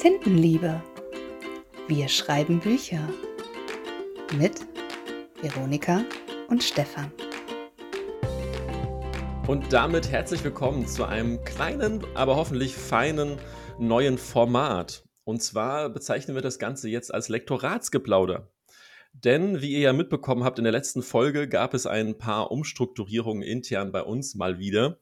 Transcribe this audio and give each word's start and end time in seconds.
Tintenliebe. 0.00 0.80
Wir 1.88 2.06
schreiben 2.06 2.60
Bücher. 2.60 3.00
Mit 4.38 4.60
Veronika 5.42 6.04
und 6.46 6.62
Stefan. 6.62 7.10
Und 9.48 9.72
damit 9.72 10.08
herzlich 10.08 10.44
willkommen 10.44 10.86
zu 10.86 11.04
einem 11.04 11.42
kleinen, 11.42 12.04
aber 12.14 12.36
hoffentlich 12.36 12.76
feinen 12.76 13.38
neuen 13.80 14.18
Format. 14.18 15.02
Und 15.24 15.42
zwar 15.42 15.88
bezeichnen 15.88 16.36
wir 16.36 16.42
das 16.42 16.60
Ganze 16.60 16.88
jetzt 16.88 17.12
als 17.12 17.28
Lektoratsgeplauder. 17.28 18.52
Denn 19.12 19.60
wie 19.60 19.72
ihr 19.72 19.80
ja 19.80 19.92
mitbekommen 19.92 20.44
habt, 20.44 20.58
in 20.58 20.64
der 20.64 20.72
letzten 20.72 21.02
Folge 21.02 21.48
gab 21.48 21.74
es 21.74 21.86
ein 21.86 22.18
paar 22.18 22.52
Umstrukturierungen 22.52 23.42
intern 23.42 23.90
bei 23.90 24.02
uns 24.02 24.36
mal 24.36 24.60
wieder. 24.60 25.00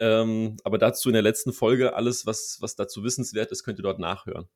Ähm, 0.00 0.56
aber 0.64 0.78
dazu 0.78 1.08
in 1.08 1.14
der 1.14 1.22
letzten 1.22 1.52
Folge 1.52 1.94
alles, 1.94 2.24
was, 2.24 2.58
was 2.60 2.76
dazu 2.76 3.02
wissenswert 3.02 3.50
ist, 3.50 3.64
könnt 3.64 3.78
ihr 3.80 3.82
dort 3.82 3.98
nachhören. 3.98 4.48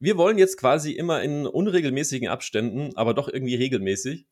Wir 0.00 0.16
wollen 0.16 0.38
jetzt 0.38 0.56
quasi 0.56 0.92
immer 0.92 1.22
in 1.22 1.46
unregelmäßigen 1.46 2.28
Abständen, 2.28 2.96
aber 2.96 3.14
doch 3.14 3.28
irgendwie 3.28 3.56
regelmäßig, 3.56 4.26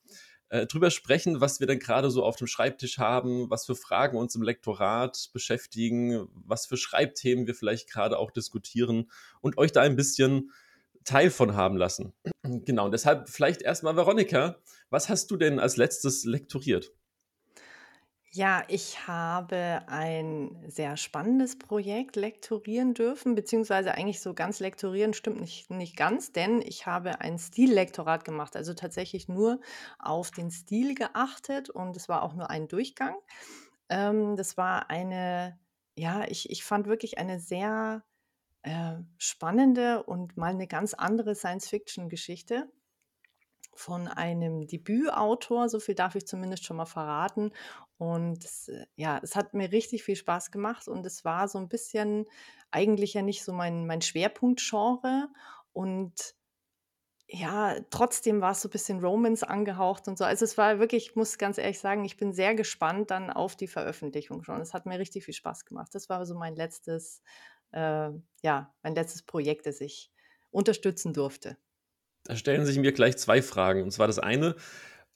äh, 0.49 0.67
drüber 0.67 0.91
sprechen, 0.91 1.41
was 1.41 1.61
wir 1.61 1.67
denn 1.67 1.79
gerade 1.79 2.11
so 2.11 2.23
auf 2.23 2.37
dem 2.37 2.47
Schreibtisch 2.47 2.99
haben, 2.99 3.51
was 3.51 3.67
für 3.67 3.75
Fragen 3.75 4.17
uns 4.17 4.35
im 4.35 4.43
Lektorat 4.43 5.31
beschäftigen, 5.33 6.29
was 6.33 6.67
für 6.67 6.77
Schreibthemen 6.77 7.47
wir 7.47 7.55
vielleicht 7.55 7.91
gerade 7.91 8.19
auch 8.19 8.31
diskutieren 8.31 9.11
und 9.41 9.59
euch 9.59 9.73
da 9.73 9.83
ein 9.83 9.97
bisschen 9.97 10.53
Teil 11.05 11.31
von 11.31 11.55
haben 11.55 11.77
lassen. 11.77 12.13
Genau, 12.43 12.87
und 12.87 12.93
deshalb 12.93 13.29
vielleicht 13.29 13.63
erstmal 13.63 13.97
Veronika, 13.97 14.61
was 14.91 15.09
hast 15.09 15.31
du 15.31 15.37
denn 15.37 15.59
als 15.59 15.77
letztes 15.77 16.25
lektoriert? 16.25 16.93
Ja, 18.37 18.65
ich 18.69 19.07
habe 19.09 19.83
ein 19.87 20.63
sehr 20.69 20.99
spannendes 20.99 21.59
Projekt 21.59 22.17
lektorieren 22.17 22.93
dürfen, 22.93 23.35
beziehungsweise 23.35 23.93
eigentlich 23.95 24.21
so 24.21 24.35
ganz 24.35 24.61
lektorieren 24.61 25.15
stimmt 25.15 25.41
nicht, 25.41 25.71
nicht 25.71 25.97
ganz, 25.97 26.33
denn 26.33 26.61
ich 26.61 26.85
habe 26.85 27.23
ein 27.23 27.39
Stillektorat 27.39 28.27
gemacht, 28.27 28.55
also 28.55 28.75
tatsächlich 28.75 29.27
nur 29.29 29.61
auf 29.99 30.31
den 30.33 30.51
Stil 30.51 30.95
geachtet 30.95 31.71
und 31.71 31.97
es 31.97 32.11
war 32.11 32.23
auch 32.23 32.35
nur 32.35 32.51
ein 32.51 32.69
Durchgang. 32.69 33.17
Ähm, 33.89 34.37
das 34.37 34.57
war 34.59 34.91
eine, 34.91 35.59
ja, 35.97 36.25
ich, 36.29 36.51
ich 36.51 36.65
fand 36.65 36.87
wirklich 36.89 37.19
eine 37.19 37.41
sehr 37.41 38.05
äh, 38.63 38.97
spannende 39.19 40.05
und 40.05 40.37
mal 40.37 40.51
eine 40.53 40.67
ganz 40.69 40.95
andere 40.95 41.35
Science-Fiction-Geschichte 41.37 42.71
von 43.75 44.09
einem 44.09 44.67
Debütautor, 44.67 45.69
so 45.69 45.81
viel 45.81 45.95
darf 45.95 46.15
ich 46.15 46.27
zumindest 46.27 46.65
schon 46.65 46.79
mal 46.79 46.87
verraten. 46.87 47.53
Und 47.99 48.45
es, 48.45 48.69
äh, 48.69 48.87
ja, 48.97 49.21
es 49.23 49.37
hat 49.37 49.55
mir 49.55 49.73
richtig 49.73 50.03
viel 50.05 50.17
Spaß 50.17 50.51
gemacht 50.51 50.89
und 50.89 51.07
es 51.07 51.25
war 51.25 51.49
so 51.49 51.59
ein 51.59 51.69
bisschen 51.69 52.27
eigentlich 52.71 53.15
ja 53.15 53.23
nicht 53.23 53.43
so 53.43 53.53
mein, 53.53 53.87
mein 53.87 54.03
Schwerpunktgenre. 54.03 55.29
Und 55.73 56.35
ja, 57.29 57.77
trotzdem 57.91 58.41
war 58.41 58.53
es 58.53 58.63
so 58.63 58.69
ein 58.69 58.71
bisschen 58.71 59.01
Romance 59.01 59.43
angehaucht 59.43 60.07
und 60.09 60.17
so. 60.19 60.25
Also 60.25 60.45
es 60.45 60.57
war 60.57 60.79
wirklich, 60.79 61.09
ich 61.09 61.17
muss 61.17 61.39
ganz 61.39 61.59
ehrlich 61.59 61.81
sagen, 61.81 62.05
ich 62.05 62.17
bin 62.17 62.33
sehr 62.33 62.55
gespannt 62.55 63.11
dann 63.11 63.31
auf 63.31 63.57
die 63.57 63.67
Veröffentlichung 63.67 64.45
schon. 64.45 64.61
Es 64.61 64.75
hat 64.75 64.87
mir 64.87 64.99
richtig 64.99 65.25
viel 65.25 65.35
Spaß 65.35 65.65
gemacht. 65.65 65.95
Das 65.95 66.09
war 66.09 66.25
so 66.25 66.37
mein 66.37 66.55
letztes, 66.55 67.23
äh, 67.73 68.11
ja, 68.43 68.75
mein 68.83 68.95
letztes 68.95 69.23
Projekt, 69.23 69.67
das 69.67 69.81
ich 69.81 70.13
unterstützen 70.51 71.13
durfte. 71.15 71.57
Da 72.25 72.37
stellen 72.37 72.65
sich 72.65 72.79
mir 72.79 72.93
gleich 72.93 73.17
zwei 73.17 73.43
Fragen. 73.43 73.83
Und 73.83 73.91
zwar 73.91 74.07
das 74.07 74.19
eine, 74.19 74.57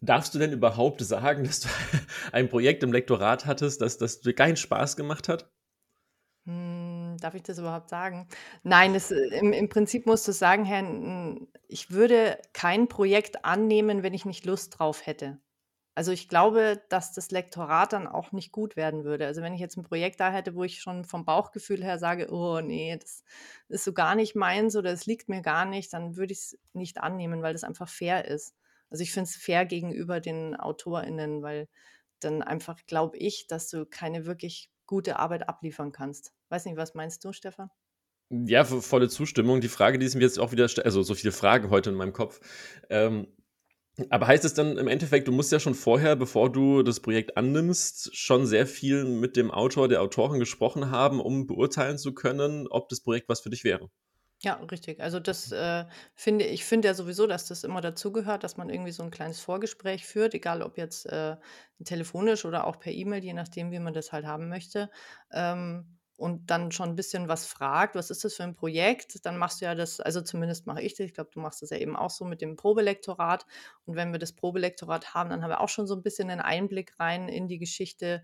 darfst 0.01 0.35
du 0.35 0.39
denn 0.39 0.53
überhaupt 0.53 1.01
sagen, 1.03 1.45
dass 1.45 1.61
du 1.61 1.69
ein 2.33 2.49
Projekt 2.49 2.83
im 2.83 2.93
Lektorat 2.93 3.47
hattest, 3.47 3.81
das, 3.81 3.99
das 3.99 4.21
dir 4.21 4.35
keinen 4.35 4.57
Spaß 4.57 4.97
gemacht 4.97 5.29
hat? 5.29 5.51
Hm, 6.47 7.17
darf 7.21 7.35
ich 7.35 7.43
das 7.43 7.59
überhaupt 7.59 7.91
sagen? 7.91 8.27
Nein, 8.63 8.95
es, 8.95 9.11
äh, 9.11 9.39
im, 9.39 9.53
im 9.53 9.69
Prinzip 9.69 10.07
musst 10.07 10.27
du 10.27 10.33
sagen, 10.33 10.65
Herr, 10.65 11.37
ich 11.69 11.91
würde 11.91 12.39
kein 12.53 12.89
Projekt 12.89 13.45
annehmen, 13.45 14.03
wenn 14.03 14.15
ich 14.15 14.25
nicht 14.25 14.47
Lust 14.47 14.79
drauf 14.79 15.07
hätte. 15.07 15.39
Also 15.95 16.13
ich 16.13 16.29
glaube, 16.29 16.83
dass 16.89 17.13
das 17.13 17.31
Lektorat 17.31 17.93
dann 17.93 18.07
auch 18.07 18.33
nicht 18.33 18.53
gut 18.53 18.77
werden 18.77 19.05
würde. 19.05 19.27
Also 19.27 19.43
wenn 19.43 19.53
ich 19.55 19.61
jetzt 19.61 19.77
ein 19.77 19.83
Projekt 19.83 20.21
da 20.21 20.31
hätte, 20.31 20.55
wo 20.55 20.65
ich 20.65 20.81
schon 20.81 21.05
vom 21.05 21.25
Bauchgefühl 21.25 21.85
her 21.85 21.99
sage, 21.99 22.33
oh 22.33 22.61
nee, 22.61 22.97
das 22.97 23.25
ist 23.69 23.85
so 23.85 23.93
gar 23.93 24.15
nicht 24.15 24.35
meins 24.35 24.77
oder 24.77 24.93
es 24.93 25.07
liegt 25.07 25.29
mir 25.29 25.43
gar 25.43 25.67
nicht, 25.67 25.93
dann 25.93 26.17
würde 26.17 26.33
ich 26.33 26.39
es 26.39 26.59
nicht 26.73 26.99
annehmen, 27.03 27.43
weil 27.43 27.53
das 27.53 27.65
einfach 27.65 27.89
fair 27.89 28.25
ist. 28.25 28.55
Also 28.91 29.03
ich 29.03 29.13
finde 29.13 29.31
es 29.31 29.37
fair 29.37 29.65
gegenüber 29.67 30.21
den 30.21 30.57
AutorInnen, 30.57 31.43
weil 31.43 31.69
dann 32.21 32.43
einfach 32.43 32.79
glaube 32.87 33.17
ich, 33.19 33.47
dass 33.49 33.69
du 33.71 33.87
keine 33.87 34.27
wirklich 34.27 34.71
gute 34.87 35.19
Arbeit 35.19 35.49
abliefern 35.49 35.93
kannst. 35.93 36.33
Weiß 36.49 36.65
nicht, 36.67 36.77
was 36.77 36.95
meinst 36.95 37.25
du, 37.25 37.33
Stefan? 37.33 37.71
Ja, 38.33 38.65
volle 38.65 39.09
Zustimmung. 39.09 39.61
Die 39.61 39.69
Frage, 39.69 39.99
die 39.99 40.07
ist 40.07 40.15
mir 40.15 40.23
jetzt 40.23 40.39
auch 40.39 40.53
wieder, 40.53 40.69
also 40.85 41.03
so 41.03 41.15
viele 41.15 41.33
Fragen 41.33 41.71
heute 41.71 41.91
in 41.91 41.97
meinem 41.97 42.13
Kopf. 42.13 42.41
Ähm, 42.89 43.27
aber 44.09 44.27
heißt 44.29 44.45
es 44.45 44.55
dann 44.55 44.79
im 44.79 44.89
Endeffekt, 44.89 45.29
du 45.29 45.33
musst 45.33 45.53
ja 45.53 45.61
schon 45.61 45.75
vorher, 45.75 46.17
bevor 46.17 46.51
du 46.51 46.83
das 46.83 47.01
Projekt 47.01 47.37
annimmst, 47.37 48.17
schon 48.17 48.47
sehr 48.47 48.67
viel 48.67 49.05
mit 49.05 49.37
dem 49.37 49.51
Autor, 49.51 49.89
der 49.89 50.03
Autorin 50.03 50.39
gesprochen 50.39 50.91
haben, 50.91 51.21
um 51.21 51.47
beurteilen 51.47 51.99
zu 51.99 52.15
können, 52.15 52.67
ob 52.69 52.89
das 52.89 53.01
Projekt 53.03 53.29
was 53.29 53.41
für 53.41 53.51
dich 53.51 53.65
wäre? 53.65 53.91
Ja, 54.43 54.55
richtig. 54.71 55.01
Also 55.01 55.21
das 55.21 55.53
äh, 55.53 55.85
finde 56.15 56.47
ich 56.47 56.65
finde 56.65 56.89
ja 56.89 56.95
sowieso, 56.95 57.27
dass 57.27 57.47
das 57.47 57.63
immer 57.63 57.83
dazugehört, 57.83 58.43
dass 58.43 58.57
man 58.57 58.71
irgendwie 58.71 58.91
so 58.93 59.03
ein 59.03 59.11
kleines 59.11 59.39
Vorgespräch 59.41 60.07
führt, 60.07 60.33
egal 60.35 60.63
ob 60.63 60.79
jetzt 60.79 61.05
äh, 61.07 61.37
telefonisch 61.85 62.47
oder 62.47 62.67
auch 62.67 62.79
per 62.81 62.93
E-Mail, 62.93 63.23
je 63.23 63.35
nachdem, 63.35 63.71
wie 63.71 63.79
man 63.79 63.93
das 63.93 64.13
halt 64.13 64.25
haben 64.25 64.49
möchte. 64.49 64.91
Ähm, 65.31 65.99
und 66.17 66.51
dann 66.51 66.71
schon 66.73 66.91
ein 66.91 66.97
bisschen 66.97 67.29
was 67.29 67.47
fragt, 67.47 67.95
was 67.95 68.11
ist 68.11 68.25
das 68.25 68.35
für 68.35 68.43
ein 68.45 68.55
Projekt, 68.55 69.25
dann 69.25 69.39
machst 69.39 69.61
du 69.61 69.65
ja 69.67 69.75
das, 69.75 70.01
also 70.01 70.21
zumindest 70.21 70.67
mache 70.67 70.83
ich 70.83 70.93
das, 70.95 71.07
ich 71.07 71.15
glaube, 71.15 71.31
du 71.33 71.41
machst 71.41 71.63
das 71.63 71.71
ja 71.71 71.79
eben 71.79 71.97
auch 71.97 72.11
so 72.11 72.25
mit 72.27 72.41
dem 72.43 72.57
Probelektorat. 72.57 73.47
Und 73.87 73.97
wenn 73.97 74.13
wir 74.13 74.19
das 74.19 74.33
Probelektorat 74.35 75.15
haben, 75.15 75.31
dann 75.31 75.43
haben 75.43 75.51
wir 75.51 75.61
auch 75.61 75.69
schon 75.71 75.87
so 75.87 75.95
ein 75.95 76.03
bisschen 76.03 76.31
einen 76.31 76.41
Einblick 76.41 76.99
rein 76.99 77.29
in 77.29 77.47
die 77.49 77.59
Geschichte. 77.59 78.23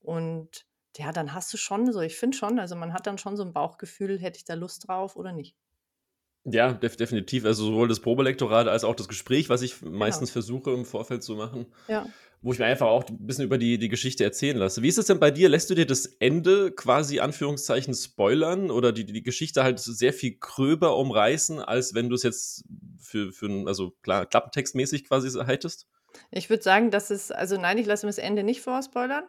Und 0.00 0.65
ja, 0.98 1.12
dann 1.12 1.34
hast 1.34 1.52
du 1.52 1.56
schon 1.56 1.92
so, 1.92 2.00
ich 2.00 2.16
finde 2.16 2.36
schon, 2.36 2.58
also 2.58 2.76
man 2.76 2.92
hat 2.92 3.06
dann 3.06 3.18
schon 3.18 3.36
so 3.36 3.42
ein 3.42 3.52
Bauchgefühl, 3.52 4.18
hätte 4.18 4.38
ich 4.38 4.44
da 4.44 4.54
Lust 4.54 4.88
drauf 4.88 5.16
oder 5.16 5.32
nicht. 5.32 5.56
Ja, 6.44 6.72
def 6.72 6.96
definitiv. 6.96 7.44
Also 7.44 7.64
sowohl 7.64 7.88
das 7.88 7.98
Probelektorat 7.98 8.68
als 8.68 8.84
auch 8.84 8.94
das 8.94 9.08
Gespräch, 9.08 9.48
was 9.48 9.62
ich 9.62 9.82
meistens 9.82 10.28
genau. 10.28 10.34
versuche 10.34 10.70
im 10.72 10.84
Vorfeld 10.84 11.24
zu 11.24 11.34
machen. 11.34 11.66
Ja 11.88 12.06
wo 12.46 12.52
ich 12.52 12.58
mir 12.58 12.66
einfach 12.66 12.86
auch 12.86 13.08
ein 13.08 13.26
bisschen 13.26 13.44
über 13.44 13.58
die, 13.58 13.78
die 13.78 13.88
Geschichte 13.88 14.22
erzählen 14.22 14.56
lasse. 14.56 14.82
Wie 14.82 14.88
ist 14.88 14.98
es 14.98 15.06
denn 15.06 15.18
bei 15.18 15.30
dir? 15.30 15.48
Lässt 15.48 15.68
du 15.70 15.74
dir 15.74 15.86
das 15.86 16.06
Ende 16.06 16.70
quasi 16.70 17.18
Anführungszeichen 17.18 17.94
spoilern 17.94 18.70
oder 18.70 18.92
die, 18.92 19.04
die 19.04 19.22
Geschichte 19.22 19.64
halt 19.64 19.80
sehr 19.80 20.12
viel 20.12 20.36
gröber 20.38 20.96
umreißen, 20.96 21.60
als 21.60 21.94
wenn 21.94 22.08
du 22.08 22.14
es 22.14 22.22
jetzt 22.22 22.64
für, 22.98 23.32
für 23.32 23.64
also 23.66 23.92
klar, 24.02 24.26
klappentextmäßig 24.26 25.08
quasi 25.08 25.28
hättest? 25.44 25.88
Ich 26.30 26.48
würde 26.48 26.62
sagen, 26.62 26.90
dass 26.90 27.10
es, 27.10 27.30
also 27.30 27.60
nein, 27.60 27.78
ich 27.78 27.86
lasse 27.86 28.06
mir 28.06 28.10
das 28.10 28.18
Ende 28.18 28.42
nicht 28.42 28.60
vorspoilern. 28.60 29.24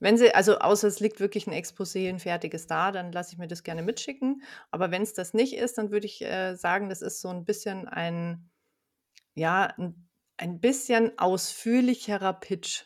Wenn 0.00 0.16
sie, 0.18 0.34
also 0.34 0.58
außer 0.58 0.88
es 0.88 1.00
liegt 1.00 1.20
wirklich 1.20 1.46
ein 1.46 1.54
Exposé, 1.54 2.08
ein 2.08 2.18
fertiges 2.18 2.66
da, 2.66 2.92
dann 2.92 3.12
lasse 3.12 3.32
ich 3.32 3.38
mir 3.38 3.48
das 3.48 3.62
gerne 3.62 3.82
mitschicken. 3.82 4.42
Aber 4.70 4.90
wenn 4.90 5.02
es 5.02 5.14
das 5.14 5.34
nicht 5.34 5.56
ist, 5.56 5.78
dann 5.78 5.90
würde 5.90 6.06
ich 6.06 6.22
äh, 6.22 6.54
sagen, 6.54 6.88
das 6.88 7.02
ist 7.02 7.20
so 7.20 7.28
ein 7.28 7.44
bisschen 7.44 7.88
ein, 7.88 8.50
ja, 9.34 9.74
ein 9.76 10.06
ein 10.38 10.60
bisschen 10.60 11.18
ausführlicherer 11.18 12.34
Pitch. 12.34 12.84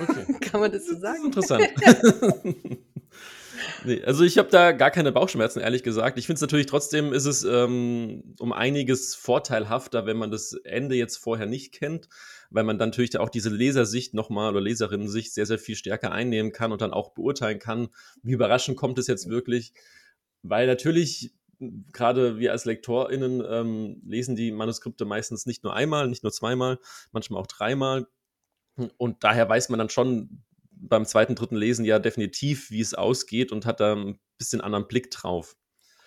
Okay. 0.00 0.26
Kann 0.40 0.60
man 0.60 0.72
das 0.72 0.86
so 0.86 0.98
sagen? 0.98 1.30
Das 1.30 1.44
ist 1.44 1.50
interessant. 1.50 2.78
nee, 3.84 4.02
also 4.04 4.24
ich 4.24 4.38
habe 4.38 4.50
da 4.50 4.72
gar 4.72 4.90
keine 4.90 5.12
Bauchschmerzen, 5.12 5.60
ehrlich 5.60 5.82
gesagt. 5.82 6.18
Ich 6.18 6.26
finde 6.26 6.36
es 6.36 6.40
natürlich 6.40 6.66
trotzdem, 6.66 7.12
ist 7.12 7.24
es 7.24 7.44
ähm, 7.44 8.34
um 8.38 8.52
einiges 8.52 9.14
vorteilhafter, 9.14 10.06
wenn 10.06 10.16
man 10.16 10.30
das 10.30 10.52
Ende 10.64 10.94
jetzt 10.94 11.16
vorher 11.16 11.46
nicht 11.46 11.72
kennt, 11.72 12.08
weil 12.50 12.64
man 12.64 12.78
dann 12.78 12.90
natürlich 12.90 13.18
auch 13.18 13.28
diese 13.28 13.50
Lesersicht 13.50 14.14
nochmal 14.14 14.50
oder 14.50 14.60
Leserinnensicht 14.60 15.32
sehr, 15.34 15.46
sehr 15.46 15.58
viel 15.58 15.76
stärker 15.76 16.12
einnehmen 16.12 16.52
kann 16.52 16.72
und 16.72 16.80
dann 16.80 16.92
auch 16.92 17.12
beurteilen 17.12 17.58
kann, 17.58 17.88
wie 18.22 18.32
überraschend 18.32 18.76
kommt 18.76 18.98
es 18.98 19.06
jetzt 19.06 19.28
wirklich. 19.28 19.72
Weil 20.42 20.66
natürlich 20.66 21.32
gerade 21.92 22.38
wir 22.38 22.52
als 22.52 22.64
LektorInnen 22.64 23.42
ähm, 23.48 24.02
lesen 24.06 24.36
die 24.36 24.52
Manuskripte 24.52 25.04
meistens 25.04 25.46
nicht 25.46 25.64
nur 25.64 25.74
einmal, 25.74 26.08
nicht 26.08 26.22
nur 26.22 26.32
zweimal, 26.32 26.78
manchmal 27.12 27.40
auch 27.40 27.46
dreimal. 27.46 28.06
Und 28.96 29.24
daher 29.24 29.48
weiß 29.48 29.70
man 29.70 29.78
dann 29.78 29.88
schon 29.88 30.44
beim 30.80 31.06
zweiten, 31.06 31.34
dritten 31.34 31.56
Lesen 31.56 31.84
ja 31.84 31.98
definitiv, 31.98 32.70
wie 32.70 32.80
es 32.80 32.94
ausgeht 32.94 33.52
und 33.52 33.66
hat 33.66 33.80
da 33.80 33.94
ein 33.94 34.18
bisschen 34.38 34.60
anderen 34.60 34.88
Blick 34.88 35.10
drauf. 35.10 35.56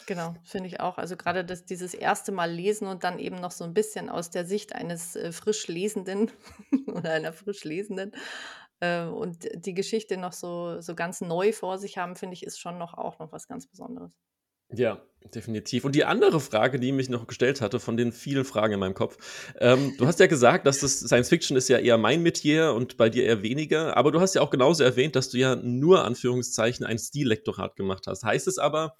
Genau, 0.08 0.36
finde 0.44 0.68
ich 0.68 0.80
auch. 0.80 0.98
Also 0.98 1.16
gerade 1.16 1.46
das, 1.46 1.66
dieses 1.66 1.94
erste 1.94 2.32
Mal 2.32 2.52
lesen 2.52 2.88
und 2.88 3.04
dann 3.04 3.20
eben 3.20 3.40
noch 3.40 3.52
so 3.52 3.64
ein 3.64 3.74
bisschen 3.74 4.10
aus 4.10 4.30
der 4.30 4.46
Sicht 4.46 4.74
eines 4.74 5.16
äh, 5.16 5.32
frisch 5.32 5.68
Lesenden 5.68 6.32
oder 6.88 7.12
einer 7.12 7.34
frisch 7.34 7.64
Lesenden 7.64 8.12
äh, 8.80 9.06
und 9.06 9.48
die 9.54 9.74
Geschichte 9.74 10.18
noch 10.18 10.34
so, 10.34 10.82
so 10.82 10.96
ganz 10.96 11.22
neu 11.22 11.54
vor 11.54 11.78
sich 11.78 11.98
haben, 11.98 12.16
finde 12.16 12.34
ich, 12.34 12.44
ist 12.44 12.60
schon 12.60 12.78
noch 12.78 12.94
auch 12.94 13.20
noch 13.20 13.32
was 13.32 13.48
ganz 13.48 13.68
Besonderes. 13.68 14.12
Ja, 14.74 15.02
definitiv. 15.34 15.86
Und 15.86 15.96
die 15.96 16.06
andere 16.06 16.40
Frage, 16.40 16.80
die 16.80 16.92
mich 16.92 17.10
noch 17.10 17.28
gestellt 17.28 17.62
hatte, 17.62 17.80
von 17.80 17.98
den 17.98 18.12
vielen 18.12 18.46
Fragen 18.46 18.74
in 18.74 18.80
meinem 18.80 18.94
Kopf. 18.94 19.18
Ähm, 19.60 19.96
du 19.98 20.08
hast 20.08 20.20
ja 20.20 20.28
gesagt, 20.28 20.66
dass 20.66 20.80
das 20.80 21.00
Science 21.00 21.30
Fiction 21.30 21.58
ist 21.58 21.70
ja 21.70 21.78
eher 21.78 21.98
mein 21.98 22.24
Metier 22.24 22.74
und 22.74 22.98
bei 22.98 23.10
dir 23.10 23.26
eher 23.26 23.44
weniger. 23.44 23.98
Aber 23.98 24.12
du 24.12 24.20
hast 24.20 24.36
ja 24.36 24.42
auch 24.42 24.50
genauso 24.50 24.84
erwähnt, 24.84 25.16
dass 25.16 25.30
du 25.30 25.38
ja 25.38 25.56
nur 25.56 26.04
Anführungszeichen 26.04 26.86
ein 26.86 26.98
Stillektorat 26.98 27.76
gemacht 27.76 28.08
hast. 28.08 28.24
Heißt 28.24 28.48
es 28.48 28.58
aber, 28.58 28.96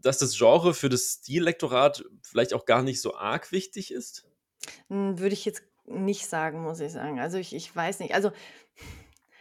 dass 0.00 0.18
das 0.18 0.36
Genre 0.36 0.74
für 0.74 0.88
das 0.88 1.20
Stillektorat 1.20 2.04
vielleicht 2.22 2.54
auch 2.54 2.64
gar 2.64 2.82
nicht 2.82 3.00
so 3.00 3.14
arg 3.14 3.52
wichtig 3.52 3.92
ist? 3.92 4.26
Hm, 4.88 5.18
würde 5.18 5.34
ich 5.34 5.44
jetzt 5.44 5.62
nicht 5.86 6.26
sagen, 6.26 6.62
muss 6.62 6.80
ich 6.80 6.92
sagen. 6.92 7.20
Also 7.20 7.38
ich, 7.38 7.54
ich 7.54 7.74
weiß 7.74 8.00
nicht. 8.00 8.14
Also 8.14 8.32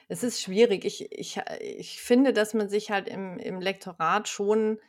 es 0.08 0.24
ist 0.24 0.42
schwierig. 0.42 0.86
Ich, 0.86 1.12
ich, 1.12 1.40
ich 1.60 2.02
finde, 2.02 2.34
dass 2.34 2.54
man 2.54 2.70
sich 2.70 2.92
halt 2.92 3.08
im, 3.08 3.38
im 3.38 3.60
Lektorat 3.60 4.28
schon 4.28 4.80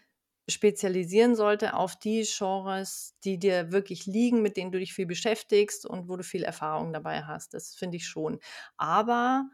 spezialisieren 0.48 1.34
sollte 1.34 1.74
auf 1.74 1.96
die 1.96 2.24
Genres, 2.26 3.16
die 3.24 3.38
dir 3.38 3.72
wirklich 3.72 4.06
liegen, 4.06 4.42
mit 4.42 4.56
denen 4.56 4.72
du 4.72 4.78
dich 4.78 4.94
viel 4.94 5.06
beschäftigst 5.06 5.86
und 5.86 6.08
wo 6.08 6.16
du 6.16 6.22
viel 6.22 6.44
Erfahrung 6.44 6.92
dabei 6.92 7.22
hast. 7.24 7.54
Das 7.54 7.74
finde 7.74 7.96
ich 7.96 8.06
schon. 8.06 8.38
Aber 8.76 9.48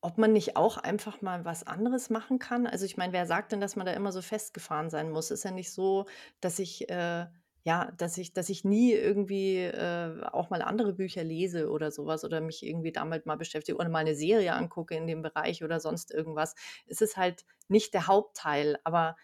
ob 0.00 0.18
man 0.18 0.32
nicht 0.32 0.56
auch 0.56 0.78
einfach 0.78 1.22
mal 1.22 1.44
was 1.44 1.66
anderes 1.66 2.10
machen 2.10 2.38
kann? 2.38 2.66
Also 2.66 2.84
ich 2.84 2.96
meine, 2.96 3.12
wer 3.12 3.26
sagt 3.26 3.52
denn, 3.52 3.60
dass 3.60 3.76
man 3.76 3.86
da 3.86 3.92
immer 3.92 4.12
so 4.12 4.20
festgefahren 4.22 4.90
sein 4.90 5.10
muss? 5.10 5.30
Ist 5.30 5.44
ja 5.44 5.52
nicht 5.52 5.72
so, 5.72 6.06
dass 6.40 6.58
ich 6.58 6.88
äh, 6.90 7.26
ja, 7.64 7.92
dass 7.96 8.18
ich, 8.18 8.32
dass 8.32 8.48
ich 8.48 8.64
nie 8.64 8.92
irgendwie 8.92 9.58
äh, 9.58 10.20
auch 10.32 10.50
mal 10.50 10.62
andere 10.62 10.92
Bücher 10.94 11.22
lese 11.22 11.70
oder 11.70 11.92
sowas 11.92 12.24
oder 12.24 12.40
mich 12.40 12.66
irgendwie 12.66 12.90
damit 12.90 13.24
mal 13.24 13.36
beschäftige 13.36 13.78
oder 13.78 13.88
mal 13.88 14.00
eine 14.00 14.16
Serie 14.16 14.54
angucke 14.54 14.96
in 14.96 15.06
dem 15.06 15.22
Bereich 15.22 15.62
oder 15.62 15.78
sonst 15.78 16.12
irgendwas. 16.12 16.56
Es 16.86 17.00
ist 17.00 17.16
halt 17.16 17.44
nicht 17.68 17.94
der 17.94 18.08
Hauptteil, 18.08 18.78
aber 18.82 19.14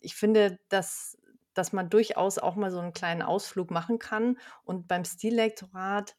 ich 0.00 0.14
finde, 0.14 0.58
dass, 0.68 1.18
dass 1.54 1.72
man 1.72 1.90
durchaus 1.90 2.38
auch 2.38 2.56
mal 2.56 2.70
so 2.70 2.78
einen 2.78 2.92
kleinen 2.92 3.22
Ausflug 3.22 3.70
machen 3.70 3.98
kann. 3.98 4.38
Und 4.64 4.88
beim 4.88 5.04
Stillektorat, 5.04 6.16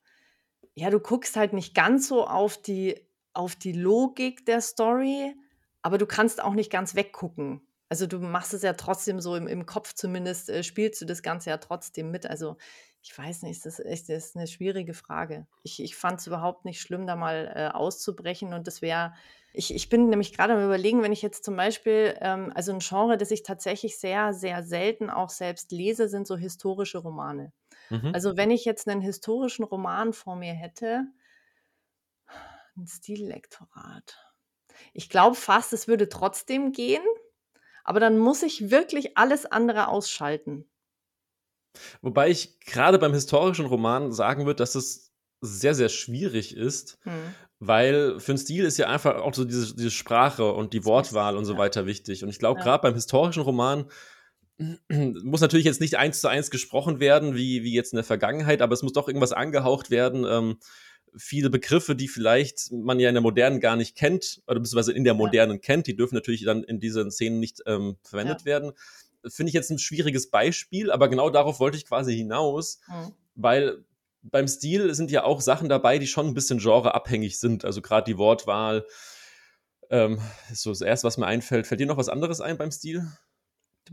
ja, 0.76 0.90
du 0.90 1.00
guckst 1.00 1.36
halt 1.36 1.54
nicht 1.54 1.74
ganz 1.74 2.08
so 2.08 2.26
auf 2.28 2.62
die, 2.62 3.08
auf 3.34 3.56
die 3.56 3.74
Logik 3.74 4.46
der 4.46 4.62
Story, 4.62 5.36
aber 5.82 5.98
du 5.98 6.06
kannst 6.06 6.42
auch 6.42 6.54
nicht 6.54 6.72
ganz 6.72 6.96
weggucken. 6.96 7.62
Also 7.90 8.08
du 8.08 8.20
machst 8.20 8.54
es 8.54 8.62
ja 8.62 8.74
trotzdem 8.74 9.20
so 9.20 9.36
im, 9.36 9.48
im 9.48 9.66
Kopf 9.66 9.94
zumindest, 9.94 10.50
äh, 10.50 10.64
spielst 10.64 11.02
du 11.02 11.06
das 11.06 11.22
Ganze 11.24 11.50
ja 11.50 11.58
trotzdem 11.58 12.10
mit. 12.10 12.26
Also 12.26 12.56
ich 13.04 13.18
weiß 13.18 13.44
nicht, 13.44 13.66
das 13.66 13.80
ist 13.80 14.10
das 14.10 14.28
ist 14.28 14.36
eine 14.36 14.48
schwierige 14.48 14.94
Frage. 14.94 15.48
Ich, 15.64 15.82
ich 15.82 15.96
fand 15.96 16.20
es 16.20 16.28
überhaupt 16.28 16.66
nicht 16.66 16.80
schlimm, 16.82 17.08
da 17.08 17.16
mal 17.16 17.52
äh, 17.56 17.76
auszubrechen 17.76 18.54
und 18.54 18.68
das 18.68 18.82
wäre, 18.82 19.14
ich, 19.54 19.74
ich 19.74 19.90
bin 19.90 20.10
nämlich 20.10 20.34
gerade 20.34 20.54
am 20.54 20.64
überlegen, 20.64 21.02
wenn 21.02 21.12
ich 21.12 21.24
jetzt 21.24 21.44
zum 21.44 21.56
Beispiel, 21.56 22.16
ähm, 22.22 22.52
also 22.54 22.72
ein 22.72 22.80
Genre, 22.80 23.18
das 23.18 23.32
ich 23.32 23.42
tatsächlich 23.42 23.98
sehr, 23.98 24.34
sehr 24.34 24.64
selten 24.64 25.10
auch 25.10 25.32
selbst 25.32 25.72
lese, 25.72 26.08
sind 26.10 26.28
so 26.28 26.38
historische 26.38 27.00
Romane. 27.00 27.52
Mhm. 27.90 28.12
Also 28.14 28.38
wenn 28.38 28.52
ich 28.52 28.66
jetzt 28.66 28.88
einen 28.88 29.02
historischen 29.02 29.64
Roman 29.64 30.14
vor 30.14 30.36
mir 30.36 30.54
hätte, 30.54 31.06
ein 32.78 32.88
Stillektorat. 32.88 34.18
Ich 34.94 35.10
glaube 35.10 35.36
fast, 35.36 35.74
es 35.74 35.88
würde 35.88 36.08
trotzdem 36.08 36.72
gehen, 36.72 37.04
aber 37.84 38.00
dann 38.00 38.18
muss 38.18 38.44
ich 38.44 38.70
wirklich 38.70 39.18
alles 39.18 39.46
andere 39.46 39.88
ausschalten. 39.88 40.70
Wobei 42.02 42.30
ich 42.30 42.60
gerade 42.60 43.00
beim 43.00 43.14
historischen 43.14 43.66
Roman 43.66 44.12
sagen 44.12 44.46
würde, 44.46 44.58
dass 44.58 44.76
es 44.76 45.12
sehr, 45.42 45.74
sehr 45.74 45.90
schwierig 45.90 46.56
ist, 46.56 47.00
Hm. 47.04 47.12
weil 47.60 48.20
für 48.20 48.32
einen 48.34 48.40
Stil 48.40 48.66
ist 48.66 48.78
ja 48.78 48.88
einfach 48.88 49.16
auch 49.16 49.34
so 49.34 49.46
diese, 49.46 49.76
diese 49.76 49.92
Sprache 49.92 50.52
und 50.52 50.74
die 50.74 50.86
Wortwahl 50.86 51.36
und 51.38 51.46
so 51.46 51.54
ja. 51.54 51.60
weiter 51.60 51.86
wichtig. 51.86 52.24
Und 52.24 52.30
ich 52.30 52.40
glaube, 52.40 52.60
Ja. 52.60 52.64
gerade 52.66 52.82
beim 52.82 52.94
historischen 52.96 53.44
Roman 53.44 53.86
muss 55.24 55.42
natürlich 55.42 55.66
jetzt 55.66 55.82
nicht 55.82 55.96
eins 55.98 56.22
zu 56.22 56.28
eins 56.28 56.52
gesprochen 56.52 57.00
werden, 57.00 57.36
wie, 57.36 57.64
wie 57.64 57.74
jetzt 57.74 57.94
in 57.94 57.98
der 57.98 58.04
Vergangenheit, 58.04 58.62
aber 58.62 58.74
es 58.74 58.84
muss 58.84 58.94
doch 58.94 59.08
irgendwas 59.08 59.32
angehaucht 59.32 59.90
werden. 59.90 60.26
Ähm, 60.30 60.58
viele 61.18 61.50
Begriffe, 61.50 61.96
die 61.96 62.08
vielleicht 62.08 62.72
man 62.72 63.00
ja 63.00 63.10
in 63.10 63.16
der 63.16 63.22
Modernen 63.22 63.60
gar 63.60 63.76
nicht 63.76 63.96
kennt, 63.98 64.42
oder 64.48 64.60
beziehungsweise 64.60 64.94
in 64.94 65.04
der 65.04 65.14
Ja. 65.14 65.18
Modernen 65.18 65.62
kennt, 65.62 65.88
die 65.88 65.96
dürfen 65.96 66.16
natürlich 66.16 66.44
dann 66.44 66.64
in 66.64 66.80
diesen 66.80 67.12
Szenen 67.12 67.40
nicht 67.40 67.62
ähm, 67.66 67.98
verwendet 68.04 68.42
Ja. 68.42 68.46
werden. 68.46 68.72
Finde 69.28 69.50
ich 69.50 69.54
jetzt 69.54 69.70
ein 69.70 69.80
schwieriges 69.80 70.30
Beispiel, 70.30 70.92
aber 70.92 71.10
genau 71.10 71.30
darauf 71.30 71.60
wollte 71.60 71.78
ich 71.78 71.86
quasi 71.86 72.16
hinaus, 72.16 72.80
Hm. 72.86 73.14
weil 73.36 73.86
beim 74.24 74.48
Stil 74.48 74.94
sind 74.94 75.12
ja 75.12 75.24
auch 75.24 75.42
Sachen 75.42 75.70
dabei, 75.70 75.98
die 75.98 76.08
schon 76.08 76.28
ein 76.28 76.34
bisschen 76.34 76.60
genreabhängig 76.60 77.40
sind. 77.40 77.66
Also 77.66 77.82
gerade 77.82 78.12
die 78.12 78.18
Wortwahl. 78.18 78.86
Ähm, 79.90 80.20
ist 80.52 80.62
so 80.62 80.70
das 80.70 80.82
erste, 80.82 81.08
was 81.08 81.18
mir 81.18 81.26
einfällt. 81.26 81.68
Fällt 81.68 81.82
dir 81.82 81.88
noch 81.88 81.98
was 81.98 82.08
anderes 82.08 82.40
ein 82.40 82.58
beim 82.58 82.72
Stil? 82.72 83.12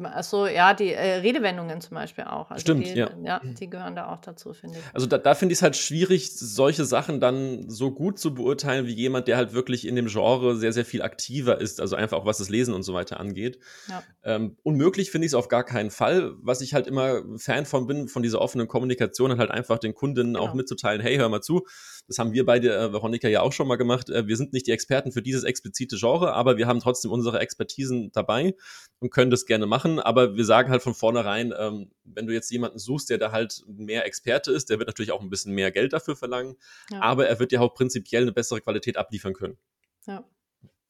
Achso, 0.05 0.47
ja, 0.47 0.75
die 0.75 0.93
äh, 0.93 1.17
Redewendungen 1.17 1.81
zum 1.81 1.95
Beispiel 1.95 2.25
auch. 2.25 2.51
Also 2.51 2.61
Stimmt, 2.61 2.87
die, 2.87 2.95
ja. 2.95 3.11
ja. 3.23 3.41
Die 3.43 3.69
gehören 3.69 3.97
da 3.97 4.13
auch 4.13 4.21
dazu, 4.21 4.53
finde 4.53 4.79
ich. 4.79 4.85
Also 4.95 5.07
da, 5.07 5.19
da 5.19 5.35
finde 5.35 5.53
ich 5.53 5.59
es 5.59 5.63
halt 5.63 5.77
schwierig, 5.77 6.33
solche 6.37 6.85
Sachen 6.85 7.21
dann 7.21 7.69
so 7.69 7.91
gut 7.91 8.19
zu 8.19 8.35
beurteilen 8.35 8.87
wie 8.87 8.95
jemand, 8.95 9.29
der 9.29 9.37
halt 9.37 9.53
wirklich 9.53 9.87
in 9.87 9.97
dem 9.97 10.07
Genre 10.07 10.57
sehr, 10.57 10.73
sehr 10.73 10.85
viel 10.85 11.03
aktiver 11.03 11.61
ist. 11.61 11.81
Also 11.81 11.97
einfach 11.97 12.19
auch 12.19 12.27
was 12.27 12.39
das 12.39 12.49
Lesen 12.49 12.75
und 12.75 12.83
so 12.83 12.95
weiter 12.95 13.21
angeht. 13.21 13.59
Ja. 13.89 14.03
Ähm, 14.25 14.57
unmöglich 14.63 15.11
finde 15.11 15.27
ich 15.27 15.31
es 15.31 15.35
auf 15.35 15.49
gar 15.49 15.65
keinen 15.65 15.91
Fall. 15.91 16.33
Was 16.41 16.61
ich 16.61 16.75
halt 16.75 16.87
immer 16.87 17.23
Fan 17.37 17.67
von 17.67 17.87
bin, 17.87 18.09
von 18.09 18.23
dieser 18.23 18.41
offenen 18.41 18.69
Kommunikation, 18.69 19.39
halt 19.39 19.51
einfach 19.51 19.79
den 19.79 19.95
Kundinnen 19.95 20.37
auch 20.37 20.49
Genau. 20.49 20.57
mitzuteilen, 20.57 21.01
hey, 21.01 21.17
hör 21.17 21.29
mal 21.29 21.41
zu, 21.43 21.67
das 22.09 22.19
haben 22.19 22.33
wir 22.33 22.45
beide, 22.47 22.75
äh, 22.75 22.93
Veronika, 22.93 23.29
ja 23.29 23.43
auch 23.43 23.53
schon 23.53 23.69
mal 23.69 23.77
gemacht. 23.77 24.09
Äh, 24.09 24.27
wir 24.27 24.37
sind 24.37 24.53
nicht 24.55 24.67
die 24.67 24.71
Experten 24.73 25.13
für 25.13 25.23
dieses 25.23 25.45
explizite 25.45 25.97
Genre, 25.97 26.33
aber 26.33 26.57
wir 26.57 26.67
haben 26.67 26.81
trotzdem 26.81 27.11
unsere 27.11 27.39
Expertisen 27.39 28.11
dabei 28.13 28.57
und 28.99 29.11
können 29.11 29.31
das 29.31 29.45
gerne 29.45 29.67
machen. 29.67 30.01
Aber 30.01 30.35
wir 30.35 30.45
sagen 30.45 30.71
halt 30.71 30.83
von 30.83 30.95
vornherein, 30.95 31.53
ähm, 31.57 31.91
wenn 32.05 32.27
du 32.27 32.33
jetzt 32.33 32.51
jemanden 32.51 32.79
suchst, 32.79 33.11
der 33.11 33.19
da 33.19 33.31
halt 33.31 33.63
mehr 33.69 34.07
Experte 34.07 34.51
ist, 34.51 34.71
der 34.71 34.79
wird 34.79 34.89
natürlich 34.89 35.13
auch 35.13 35.21
ein 35.21 35.31
bisschen 35.31 35.55
mehr 35.55 35.71
Geld 35.71 35.93
dafür 35.93 36.17
verlangen, 36.17 36.57
Ja. 36.91 37.01
aber 37.03 37.29
er 37.29 37.39
wird 37.39 37.53
dir 37.53 37.61
auch 37.61 37.75
prinzipiell 37.75 38.23
eine 38.23 38.33
bessere 38.33 38.61
Qualität 38.63 38.97
abliefern 38.97 39.35
können. 39.35 39.59
ja. 40.07 40.25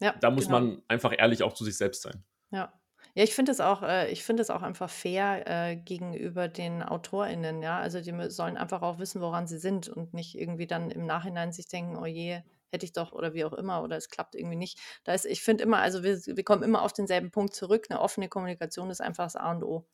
ja 0.00 0.14
Da 0.20 0.30
muss 0.30 0.46
genau. 0.46 0.60
man 0.60 0.82
einfach 0.86 1.12
ehrlich 1.16 1.42
auch 1.42 1.52
zu 1.52 1.64
sich 1.64 1.76
selbst 1.76 2.02
sein. 2.02 2.22
Ja. 2.52 2.72
Ja, 3.18 3.24
ich 3.24 3.34
finde 3.34 3.50
es 3.50 3.58
auch, 3.58 3.82
äh, 3.82 4.12
ich 4.12 4.22
finde 4.22 4.42
es 4.42 4.48
auch 4.48 4.62
einfach 4.62 4.88
fair 4.88 5.42
äh, 5.48 5.74
gegenüber 5.74 6.46
den 6.46 6.84
AutorInnen, 6.84 7.64
ja. 7.64 7.80
Also 7.80 8.00
die 8.00 8.14
sollen 8.30 8.56
einfach 8.56 8.80
auch 8.82 9.00
wissen, 9.00 9.20
woran 9.20 9.48
sie 9.48 9.58
sind 9.58 9.88
und 9.88 10.14
nicht 10.14 10.38
irgendwie 10.38 10.68
dann 10.68 10.92
im 10.92 11.04
Nachhinein 11.04 11.50
sich 11.50 11.66
denken, 11.66 11.96
oh 11.96 12.06
je, 12.06 12.42
hätte 12.70 12.86
ich 12.86 12.92
doch 12.92 13.10
oder 13.10 13.34
wie 13.34 13.44
auch 13.44 13.54
immer 13.54 13.82
oder 13.82 13.96
es 13.96 14.08
klappt 14.08 14.36
irgendwie 14.36 14.54
nicht. 14.54 14.78
Da 15.02 15.14
ist, 15.14 15.26
ich 15.26 15.42
finde 15.42 15.64
immer, 15.64 15.78
also 15.78 16.04
wir, 16.04 16.16
wir 16.26 16.44
kommen 16.44 16.62
immer 16.62 16.82
auf 16.82 16.92
denselben 16.92 17.32
Punkt 17.32 17.56
zurück. 17.56 17.86
Eine 17.90 18.00
offene 18.00 18.28
Kommunikation 18.28 18.88
ist 18.88 19.00
einfach 19.00 19.24
das 19.24 19.34
A 19.34 19.50
und 19.50 19.64
O. 19.64 19.84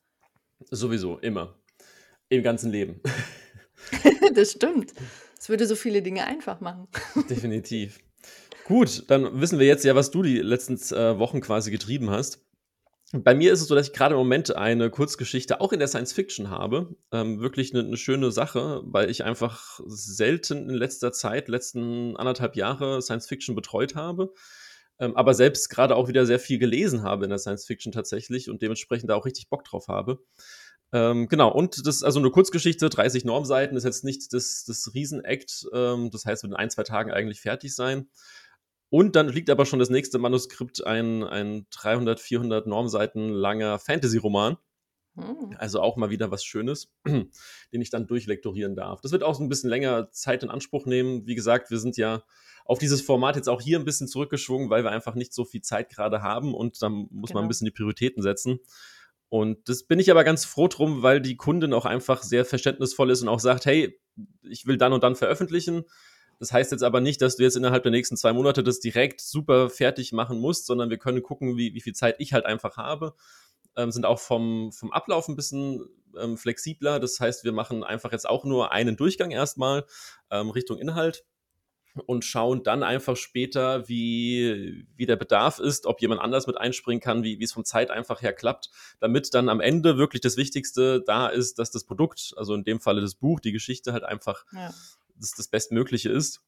Sowieso, 0.71 1.17
immer. 1.17 1.55
Im 2.29 2.43
ganzen 2.43 2.71
Leben. 2.71 3.01
das 4.35 4.53
stimmt. 4.53 4.93
Es 5.39 5.49
würde 5.49 5.67
so 5.67 5.77
viele 5.77 6.03
Dinge 6.03 6.27
einfach 6.27 6.61
machen. 6.61 6.89
Definitiv. 7.31 8.01
Gut, 8.67 9.05
dann 9.09 9.41
wissen 9.41 9.59
wir 9.59 9.67
jetzt 9.67 9.87
ja, 9.87 9.95
was 9.95 10.11
du 10.11 10.23
die 10.23 10.41
letzten 10.41 10.75
äh, 10.95 11.19
Wochen 11.19 11.41
quasi 11.41 11.71
getrieben 11.71 12.11
hast. 12.11 12.45
Bei 13.13 13.35
mir 13.35 13.53
ist 13.53 13.61
es 13.61 13.69
so, 13.69 13.75
dass 13.75 13.89
ich 13.89 13.93
gerade 13.93 14.15
im 14.15 14.19
Moment 14.19 14.57
eine 14.57 14.91
Kurzgeschichte 14.91 15.61
auch 15.61 15.73
in 15.73 15.79
der 15.79 15.89
Science 15.89 16.13
Fiction 16.13 16.51
habe. 16.51 16.97
Ähm, 17.13 17.41
wirklich 17.41 17.73
eine, 17.73 17.87
eine 17.87 17.97
schöne 17.97 18.33
Sache, 18.33 18.83
weil 18.85 19.09
ich 19.09 19.25
einfach 19.25 19.81
selten 19.87 20.69
in 20.69 20.75
letzter 20.75 21.13
Zeit, 21.13 21.49
letzten 21.49 22.17
anderthalb 22.17 22.57
Jahre 22.57 23.03
Science 23.03 23.27
Fiction 23.29 23.55
betreut 23.55 23.95
habe. 23.95 24.33
Ähm, 24.99 25.17
aber 25.17 25.35
selbst 25.35 25.71
gerade 25.71 25.97
auch 25.97 26.09
wieder 26.09 26.25
sehr 26.27 26.41
viel 26.41 26.59
gelesen 26.59 27.03
habe 27.03 27.25
in 27.25 27.31
der 27.31 27.39
Science 27.39 27.67
Fiction 27.67 27.93
tatsächlich 27.93 28.49
und 28.49 28.63
dementsprechend 28.63 29.11
da 29.11 29.15
auch 29.15 29.27
richtig 29.27 29.49
Bock 29.49 29.65
drauf 29.65 29.89
habe. 29.89 30.21
Ähm, 30.93 31.29
genau, 31.29 31.53
und 31.53 31.87
das 31.87 31.97
ist 31.97 32.03
also 32.05 32.21
eine 32.21 32.31
Kurzgeschichte, 32.31 32.89
30 32.89 33.25
Normseiten, 33.25 33.77
ist 33.77 33.85
jetzt 33.85 34.05
nicht 34.05 34.33
das, 34.33 34.65
das 34.65 34.95
Riesen-Act. 34.95 35.67
Ähm, 35.73 36.11
das 36.11 36.25
heißt, 36.25 36.45
wird 36.45 36.53
in 36.53 36.57
ein, 36.57 36.71
zwei 36.71 36.85
Tagen 36.85 37.11
eigentlich 37.11 37.41
fertig 37.41 37.75
sein. 37.75 38.09
Und 38.95 39.17
dann 39.17 39.29
liegt 39.29 39.51
aber 39.51 39.67
schon 39.67 39.81
das 39.81 39.91
nächste 39.91 40.21
Manuskript, 40.21 40.87
ein, 40.87 41.25
ein 41.25 41.67
300, 41.71 42.21
400 42.21 42.69
Normseiten 42.69 43.29
langer 43.29 43.81
Fantasy-Roman. 43.81 44.57
Hm. 45.17 45.57
Also 45.59 45.81
auch 45.81 45.97
mal 45.97 46.11
wieder 46.11 46.31
was 46.31 46.45
Schönes, 46.45 46.93
den 47.05 47.33
ich 47.73 47.91
dann 47.91 48.07
durchlektorieren 48.07 48.77
darf. 48.77 49.01
Das 49.01 49.11
wird 49.11 49.25
auch 49.25 49.35
so 49.35 49.43
ein 49.43 49.49
bisschen 49.49 49.69
länger 49.69 50.13
Zeit 50.13 50.45
in 50.45 50.49
Anspruch 50.49 50.87
nehmen. 50.87 51.27
Wie 51.27 51.35
gesagt, 51.35 51.73
wir 51.73 51.81
sind 51.81 51.97
ja 51.97 52.23
auf 52.65 52.79
dieses 52.79 53.03
Format 53.03 53.35
jetzt 53.35 53.49
auch 53.49 53.61
hier 53.61 53.81
ein 53.81 53.85
bisschen 53.85 54.07
zurückgeschwungen, 54.07 54.71
weil 54.71 54.85
wir 54.85 54.93
einfach 54.93 55.17
nicht 55.17 55.35
so 55.35 55.45
viel 55.45 55.63
Zeit 55.63 55.91
gerade 55.91 56.23
haben 56.23 56.55
und 56.55 56.81
dann 56.81 57.09
muss 57.11 57.31
man 57.31 57.39
ein 57.39 57.43
Genau. 57.43 57.49
bisschen 57.49 57.65
die 57.65 57.73
Prioritäten 57.73 58.23
setzen. 58.23 58.61
Und 59.29 59.69
das 59.69 59.83
bin 59.83 59.99
ich 59.99 60.13
aber 60.13 60.23
ganz 60.23 60.45
froh 60.45 60.69
drum, 60.69 61.03
weil 61.03 61.21
die 61.21 61.35
Kundin 61.35 61.73
auch 61.73 61.85
einfach 61.85 62.23
sehr 62.23 62.45
verständnisvoll 62.45 63.11
ist 63.11 63.23
und 63.23 63.29
auch 63.29 63.41
sagt, 63.41 63.67
hey, 63.67 64.01
ich 64.43 64.67
will 64.67 64.77
dann 64.77 64.93
und 64.93 65.03
dann 65.03 65.17
veröffentlichen. 65.17 65.83
Das 66.45 66.53
heißt 66.53 66.73
jetzt 66.73 66.85
aber 66.85 67.01
nicht, 67.01 67.23
dass 67.23 67.37
du 67.37 67.43
jetzt 67.43 67.57
innerhalb 67.57 67.85
der 67.85 67.93
nächsten 67.93 68.19
zwei 68.19 68.35
Monate 68.35 68.63
das 68.63 68.79
direkt 68.79 69.23
super 69.23 69.71
fertig 69.71 70.13
machen 70.13 70.39
musst, 70.39 70.67
sondern 70.67 70.91
wir 70.91 70.99
können 70.99 71.23
gucken, 71.23 71.57
wie, 71.57 71.73
wie 71.73 71.81
viel 71.81 71.95
Zeit 71.95 72.17
ich 72.19 72.35
halt 72.35 72.45
einfach 72.45 72.77
habe. 72.77 73.15
Ähm, 73.77 73.91
sind 73.91 74.05
auch 74.05 74.19
vom, 74.19 74.71
vom 74.71 74.93
Ablauf 74.93 75.27
ein 75.27 75.37
bisschen 75.37 75.89
ähm, 76.21 76.37
flexibler. 76.37 77.01
Das 77.01 77.19
heißt, 77.19 77.45
wir 77.45 77.53
machen 77.53 77.83
einfach 77.83 78.13
jetzt 78.13 78.29
auch 78.29 78.45
nur 78.45 78.73
einen 78.73 78.99
Durchgang 78.99 79.31
erstmal 79.31 79.87
ähm, 80.31 80.51
Richtung 80.51 80.77
Inhalt 80.77 81.25
und 82.05 82.27
schauen 82.27 82.63
dann 82.63 82.83
einfach 82.83 83.17
später, 83.17 83.89
wie, 83.89 84.87
wie 84.97 85.07
der 85.07 85.17
Bedarf 85.17 85.61
ist, 85.61 85.87
ob 85.87 86.03
jemand 86.03 86.21
anders 86.21 86.47
mit 86.47 86.59
einspringen 86.59 87.01
kann, 87.01 87.23
wie, 87.23 87.41
wie 87.41 87.45
es 87.45 87.55
von 87.55 87.65
Zeit 87.65 87.91
einfach 87.91 88.21
her 88.21 88.35
klappt, 88.35 88.69
damit 89.01 89.33
dann 89.33 89.49
am 89.49 89.61
Ende 89.61 89.97
wirklich 89.97 90.21
das 90.21 90.37
Wichtigste 90.37 91.01
da 91.07 91.29
ist, 91.29 91.59
dass 91.59 91.71
das 91.71 91.85
Produkt, 91.85 92.35
also 92.37 92.55
in 92.55 92.65
dem 92.65 92.81
Falle 92.81 93.01
das 93.01 93.15
Buch, 93.15 93.41
die 93.41 93.53
Geschichte 93.53 93.95
halt 93.95 94.05
einfach 94.05 94.45
Ja. 94.53 94.75
Das, 95.17 95.33
das 95.33 95.49
Bestmögliche 95.49 96.11
ist. 96.11 96.43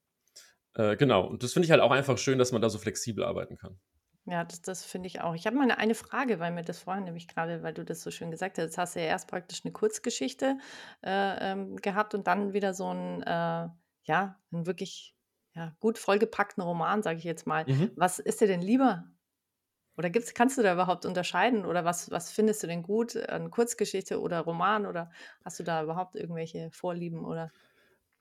Äh, 0.74 0.96
genau, 0.96 1.26
und 1.28 1.42
das 1.42 1.52
finde 1.54 1.66
ich 1.66 1.72
halt 1.72 1.82
auch 1.82 1.92
einfach 1.92 2.18
schön, 2.18 2.38
dass 2.38 2.52
man 2.52 2.62
da 2.62 2.70
so 2.70 2.78
flexibel 2.78 3.24
arbeiten 3.24 3.56
kann. 3.58 3.80
Ja, 4.28 4.42
das 4.44 4.60
das 4.60 4.84
finde 4.84 5.06
ich 5.06 5.20
auch. 5.20 5.34
Ich 5.36 5.46
habe 5.46 5.56
mal 5.56 5.66
'ne 5.66 5.78
eine 5.78 5.94
Frage, 5.94 6.40
weil 6.40 6.50
mir 6.50 6.62
das 6.64 6.80
vorhin 6.80 7.04
nämlich 7.04 7.28
gerade, 7.28 7.62
weil 7.62 7.72
du 7.74 7.84
das 7.84 8.02
so 8.02 8.10
schön 8.10 8.32
gesagt 8.32 8.58
hast. 8.58 8.64
Jetzt 8.64 8.78
hast 8.78 8.96
du 8.96 9.00
ja 9.00 9.06
erst 9.06 9.28
praktisch 9.28 9.60
eine 9.64 9.72
Kurzgeschichte, 9.72 10.58
äh, 11.04 11.52
ähm, 11.52 11.76
gehabt 11.76 12.12
und 12.14 12.26
dann 12.26 12.52
wieder 12.52 12.74
so 12.74 12.92
ein 12.92 13.22
äh, 13.22 13.68
ja, 14.02 14.40
'n 14.52 14.66
wirklich, 14.66 15.14
ja, 15.54 15.76
gut 15.78 15.98
vollgepackten 15.98 16.60
Roman, 16.62 17.02
sage 17.04 17.18
ich 17.18 17.24
jetzt 17.24 17.46
mal. 17.46 17.66
Mhm. 17.66 17.96
Was 17.96 18.18
ist 18.18 18.40
dir 18.40 18.48
denn 18.48 18.62
lieber? 18.62 19.04
Oder 19.98 20.10
gibt's 20.10 20.34
kannst 20.34 20.58
du 20.58 20.62
da 20.62 20.72
überhaupt 20.74 21.06
unterscheiden 21.06 21.66
oder 21.66 21.84
was 21.84 22.10
was 22.10 22.32
findest 22.32 22.62
du 22.62 22.68
denn 22.68 22.82
gut 22.82 23.16
an 23.16 23.50
Kurzgeschichte 23.50 24.20
oder 24.20 24.40
Roman 24.42 24.86
oder 24.86 25.10
hast 25.44 25.58
du 25.60 25.64
da 25.64 25.82
überhaupt 25.84 26.16
irgendwelche 26.16 26.70
Vorlieben 26.72 27.24
oder 27.24 27.52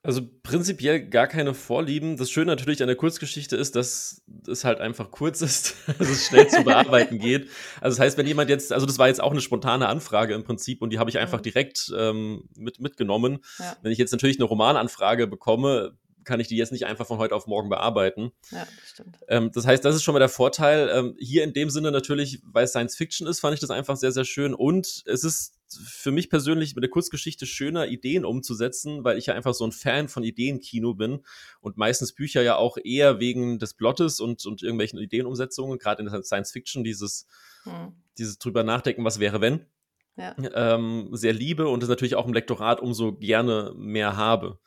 Also, 0.05 0.21
prinzipiell 0.43 1.07
gar 1.09 1.27
keine 1.27 1.53
Vorlieben. 1.53 2.15
Das 2.17 2.29
Schöne 2.29 2.47
natürlich 2.47 2.81
an 2.81 2.87
der 2.87 2.95
Kurzgeschichte 2.95 3.55
ist, 3.55 3.75
dass 3.75 4.21
es 4.47 4.63
halt 4.63 4.79
einfach 4.79 5.09
kurz 5.11 5.41
ist, 5.41 5.75
dass 5.99 6.07
es 6.09 6.27
schnell 6.27 6.47
zu 6.47 6.63
bearbeiten 6.63 7.17
geht. 7.19 7.49
Also, 7.81 7.97
das 7.97 7.99
heißt, 7.99 8.17
wenn 8.17 8.27
jemand 8.27 8.49
jetzt 8.49 8.71
also, 8.71 8.85
das 8.85 8.99
war 8.99 9.07
jetzt 9.07 9.21
auch 9.21 9.31
eine 9.31 9.41
spontane 9.41 9.87
Anfrage 9.87 10.33
im 10.35 10.43
Prinzip 10.43 10.81
und 10.81 10.91
die 10.91 10.99
habe 10.99 11.09
ich 11.09 11.17
einfach 11.17 11.39
Mhm. 11.39 11.43
direkt, 11.43 11.91
ähm, 11.97 12.47
mit 12.55 12.79
mitgenommen. 12.79 13.39
Ja, 13.59 13.75
Wenn 13.81 13.91
ich 13.91 13.97
jetzt 13.97 14.11
natürlich 14.11 14.37
eine 14.37 14.45
Romananfrage 14.45 15.27
bekomme, 15.27 15.97
kann 16.23 16.39
ich 16.39 16.47
die 16.47 16.57
jetzt 16.57 16.71
nicht 16.71 16.85
einfach 16.85 17.05
von 17.05 17.17
heute 17.19 17.35
auf 17.35 17.45
morgen 17.47 17.69
bearbeiten. 17.69 18.31
ja, 18.51 18.59
das 18.59 18.89
stimmt. 18.91 19.17
Ähm, 19.27 19.51
das 19.53 19.65
heißt, 19.67 19.83
das 19.85 19.95
ist 19.95 20.03
schon 20.03 20.13
mal 20.13 20.19
der 20.19 20.29
Vorteil. 20.29 20.89
Ähm, 20.91 21.15
hier 21.19 21.43
in 21.43 21.53
dem 21.53 21.69
Sinne 21.69 21.91
natürlich, 21.91 22.41
weil 22.45 22.63
es 22.65 22.71
Science 22.71 22.95
Fiction 22.95 23.27
ist, 23.27 23.39
fand 23.39 23.53
ich 23.53 23.59
das 23.59 23.69
einfach 23.69 23.95
sehr, 23.95 24.11
sehr 24.11 24.25
schön. 24.25 24.53
Und 24.55 25.03
es 25.05 25.23
ist 25.23 25.54
für 25.83 26.11
mich 26.11 26.29
persönlich 26.29 26.75
mit 26.75 26.83
der 26.83 26.91
Kurzgeschichte 26.91 27.45
schöner, 27.45 27.87
Ideen 27.87 28.25
umzusetzen, 28.25 29.03
weil 29.03 29.17
ich 29.17 29.27
ja 29.27 29.33
einfach 29.33 29.53
so 29.53 29.65
ein 29.65 29.71
Fan 29.71 30.07
von 30.07 30.23
Ideenkino 30.23 30.93
bin 30.93 31.25
und 31.61 31.77
meistens 31.77 32.13
Bücher 32.13 32.41
ja 32.41 32.55
auch 32.55 32.77
eher 32.83 33.19
wegen 33.19 33.59
des 33.59 33.73
Plottes 33.73 34.19
und, 34.19 34.45
und 34.45 34.63
irgendwelchen 34.63 34.99
Ideenumsetzungen, 34.99 35.77
gerade 35.79 36.03
in 36.03 36.09
der 36.09 36.23
Science 36.23 36.51
Fiction, 36.51 36.83
dieses, 36.83 37.27
Mhm. 37.65 37.93
dieses 38.17 38.37
drüber 38.37 38.63
nachdenken, 38.63 39.03
was 39.03 39.19
wäre, 39.19 39.41
wenn, 39.41 39.65
Ja, 40.17 40.35
ähm, 40.53 41.09
sehr 41.11 41.33
liebe 41.33 41.67
und 41.67 41.81
das 41.81 41.89
natürlich 41.89 42.15
auch 42.15 42.27
im 42.27 42.33
Lektorat 42.33 42.79
umso 42.79 43.13
gerne 43.13 43.73
mehr 43.75 44.15
habe. 44.15 44.59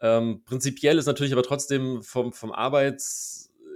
Ähm, 0.00 0.42
prinzipiell 0.44 0.98
ist 0.98 1.06
natürlich 1.06 1.32
aber 1.32 1.42
trotzdem 1.42 2.02
vom, 2.02 2.32
vom 2.32 2.52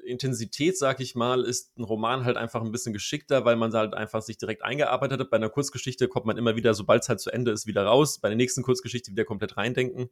Arbeitsintensität, 0.08 0.78
sag 0.78 1.00
ich 1.00 1.14
mal, 1.14 1.44
ist 1.44 1.76
ein 1.78 1.84
Roman 1.84 2.24
halt 2.24 2.36
einfach 2.36 2.62
ein 2.62 2.72
bisschen 2.72 2.92
geschickter, 2.92 3.44
weil 3.44 3.56
man 3.56 3.72
halt 3.72 3.94
einfach 3.94 4.22
sich 4.22 4.38
direkt 4.38 4.64
eingearbeitet 4.64 5.20
hat. 5.20 5.30
Bei 5.30 5.36
einer 5.36 5.50
Kurzgeschichte 5.50 6.08
kommt 6.08 6.26
man 6.26 6.38
immer 6.38 6.56
wieder, 6.56 6.74
sobald 6.74 7.02
es 7.02 7.08
halt 7.08 7.20
zu 7.20 7.30
Ende 7.30 7.50
ist, 7.50 7.66
wieder 7.66 7.84
raus. 7.84 8.18
Bei 8.20 8.28
der 8.28 8.36
nächsten 8.36 8.62
Kurzgeschichte 8.62 9.12
wieder 9.12 9.24
komplett 9.24 9.56
reindenken. 9.56 10.10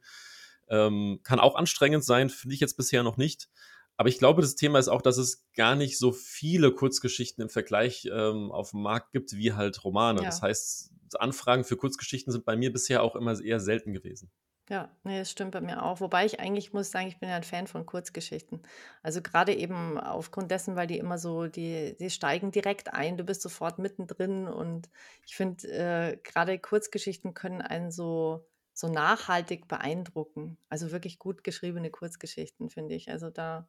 Ähm, 0.69 1.21
kann 1.23 1.41
auch 1.41 1.55
anstrengend 1.57 2.05
sein, 2.05 2.29
finde 2.29 2.55
ich 2.55 2.61
jetzt 2.61 2.77
bisher 2.77 3.03
noch 3.03 3.17
nicht. 3.17 3.49
Aber 3.97 4.09
ich 4.11 4.19
glaube, 4.19 4.43
das 4.43 4.57
Thema 4.57 4.79
ist 4.79 4.89
auch, 4.89 5.01
dass 5.01 5.17
es 5.17 5.47
gar 5.55 5.75
nicht 5.75 5.99
so 5.99 6.13
viele 6.13 6.73
Kurzgeschichten 6.73 7.43
im 7.43 7.49
Vergleich 7.49 8.07
ähm, 8.13 8.53
auf 8.53 8.73
dem 8.73 8.83
Markt 8.83 9.13
gibt 9.13 9.33
wie 9.33 9.55
halt 9.55 9.83
Romane. 9.85 10.21
Das 10.23 10.41
ja. 10.41 10.49
heißt, 10.49 10.93
Anfragen 11.19 11.65
für 11.65 11.77
Kurzgeschichten 11.77 12.31
sind 12.31 12.45
bei 12.45 12.57
mir 12.57 12.73
bisher 12.73 13.03
auch 13.03 13.17
immer 13.17 13.41
eher 13.41 13.61
selten 13.61 13.95
gewesen. 13.95 14.31
Ja, 14.69 14.91
ne, 15.05 15.21
das 15.21 15.31
stimmt 15.31 15.53
bei 15.53 15.61
mir 15.61 15.83
auch. 15.85 16.01
Wobei 16.01 16.25
ich 16.27 16.41
eigentlich 16.41 16.73
muss 16.73 16.91
sagen, 16.91 17.07
ich 17.07 17.21
bin 17.21 17.29
ja 17.29 17.37
ein 17.37 17.45
Fan 17.45 17.69
von 17.69 17.87
Kurzgeschichten. 17.87 18.63
Also 19.03 19.23
gerade 19.23 19.55
eben 19.55 19.97
aufgrund 19.99 20.51
dessen, 20.51 20.75
weil 20.75 20.89
die 20.89 20.99
immer 20.99 21.19
so, 21.19 21.47
die, 21.47 21.97
die 22.01 22.11
steigen 22.11 22.51
direkt 22.51 22.93
ein, 22.93 23.17
du 23.17 23.23
bist 23.25 23.43
sofort 23.43 23.79
mittendrin 23.79 24.49
und 24.49 24.91
ich 25.25 25.37
finde, 25.37 25.69
äh, 25.69 26.17
gerade 26.23 26.59
Kurzgeschichten 26.59 27.33
können 27.33 27.63
einen 27.63 27.93
so, 27.93 28.45
so 28.75 28.89
nachhaltig 28.89 29.69
beeindrucken. 29.69 30.59
Also 30.69 30.91
wirklich 30.91 31.21
gut 31.21 31.45
geschriebene 31.45 31.91
Kurzgeschichten, 31.91 32.69
finde 32.69 32.97
ich. 32.97 33.09
Also 33.09 33.31
da, 33.31 33.69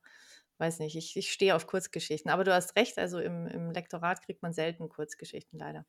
weiß 0.57 0.79
nicht, 0.79 0.95
ich, 0.95 1.15
ich 1.15 1.31
stehe 1.31 1.55
auf 1.55 1.67
Kurzgeschichten. 1.67 2.31
Aber 2.31 2.43
du 2.43 2.53
hast 2.55 2.75
recht, 2.75 2.97
also 2.97 3.19
im, 3.19 3.45
im 3.45 3.69
Lektorat 3.71 4.23
kriegt 4.25 4.41
man 4.41 4.51
selten 4.53 4.89
Kurzgeschichten, 4.89 5.59
leider. 5.59 5.85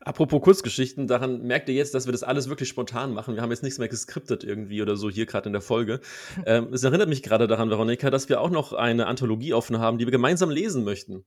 Apropos 0.00 0.40
Kurzgeschichten, 0.42 1.06
daran 1.06 1.42
merkt 1.42 1.68
ihr 1.68 1.74
jetzt, 1.74 1.94
dass 1.94 2.06
wir 2.06 2.12
das 2.12 2.22
alles 2.22 2.48
wirklich 2.48 2.68
spontan 2.68 3.12
machen. 3.14 3.34
Wir 3.34 3.42
haben 3.42 3.50
jetzt 3.50 3.62
nichts 3.62 3.78
mehr 3.78 3.88
geskriptet 3.88 4.44
irgendwie 4.44 4.82
oder 4.82 4.96
so 4.96 5.10
hier 5.10 5.26
gerade 5.26 5.48
in 5.48 5.52
der 5.52 5.62
Folge. 5.62 6.00
Ähm, 6.46 6.72
es 6.72 6.82
erinnert 6.84 7.08
mich 7.08 7.22
gerade 7.22 7.46
daran, 7.46 7.70
Veronika, 7.70 8.10
dass 8.10 8.28
wir 8.28 8.40
auch 8.40 8.50
noch 8.50 8.72
eine 8.72 9.06
Anthologie 9.06 9.54
offen 9.54 9.78
haben, 9.78 9.98
die 9.98 10.06
wir 10.06 10.12
gemeinsam 10.12 10.50
lesen 10.50 10.84
möchten. 10.84 11.24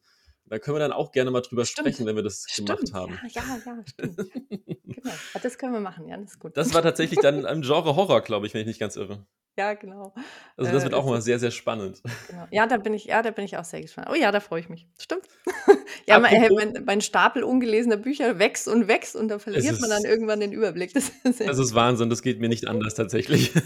Da 0.47 0.59
können 0.59 0.75
wir 0.75 0.79
dann 0.79 0.91
auch 0.91 1.11
gerne 1.11 1.31
mal 1.31 1.41
drüber 1.41 1.65
Stimmt, 1.65 1.87
sprechen, 1.87 2.05
wenn 2.05 2.15
wir 2.15 2.21
das 2.23 2.45
gemacht 2.45 2.77
stimmt, 2.79 2.93
haben. 2.93 3.19
ja, 3.33 3.41
ja, 3.41 3.59
ja, 3.65 3.83
stimmt. 3.87 4.17
Genau. 4.85 5.13
Das 5.41 5.57
können 5.57 5.73
wir 5.73 5.79
machen, 5.79 6.07
ja, 6.07 6.17
das 6.17 6.31
ist 6.31 6.39
gut. 6.39 6.55
Das 6.55 6.73
war 6.73 6.81
tatsächlich 6.83 7.19
dann 7.19 7.45
im 7.45 7.61
Genre 7.61 7.95
Horror, 7.95 8.21
glaube 8.21 8.45
ich, 8.47 8.53
wenn 8.53 8.61
ich 8.61 8.67
nicht 8.67 8.79
ganz 8.79 8.95
irre. 8.95 9.25
Ja, 9.57 9.73
genau. 9.73 10.13
Also 10.57 10.71
das 10.71 10.81
Äh, 10.81 10.85
wird 10.85 10.93
auch 10.95 11.03
das 11.03 11.09
mal 11.11 11.21
sehr, 11.21 11.39
sehr 11.39 11.51
spannend. 11.51 12.01
genau. 12.27 12.47
Ja, 12.51 12.67
da 12.67 12.77
bin 12.77 12.93
ich, 12.93 13.05
ja, 13.05 13.21
da 13.21 13.31
bin 13.31 13.45
ich 13.45 13.57
auch 13.57 13.63
sehr 13.63 13.81
gespannt. 13.81 14.07
Oh 14.11 14.15
ja, 14.15 14.31
da 14.31 14.39
freue 14.39 14.59
ich 14.59 14.69
mich. 14.69 14.87
Stimmt. 14.99 15.25
Ja, 16.07 16.19
mein, 16.19 16.33
äh, 16.33 16.37
Apropos, 16.45 16.63
mein, 16.63 16.83
mein 16.85 17.01
Stapel 17.01 17.43
ungelesener 17.43 17.97
Bücher 17.97 18.37
wächst 18.37 18.67
und 18.67 18.87
wächst 18.87 19.15
und 19.15 19.27
da 19.27 19.39
verliert 19.39 19.79
man 19.81 19.89
dann 19.89 20.03
ist, 20.03 20.09
irgendwann 20.09 20.39
den 20.39 20.51
Überblick. 20.51 20.93
Das 20.93 21.11
ist 21.23 21.41
es 21.41 21.57
ist 21.57 21.73
Wahnsinn, 21.73 22.09
das 22.09 22.21
geht 22.21 22.39
mir 22.39 22.49
nicht 22.49 22.67
anders 22.67 22.93
tatsächlich. 22.95 23.51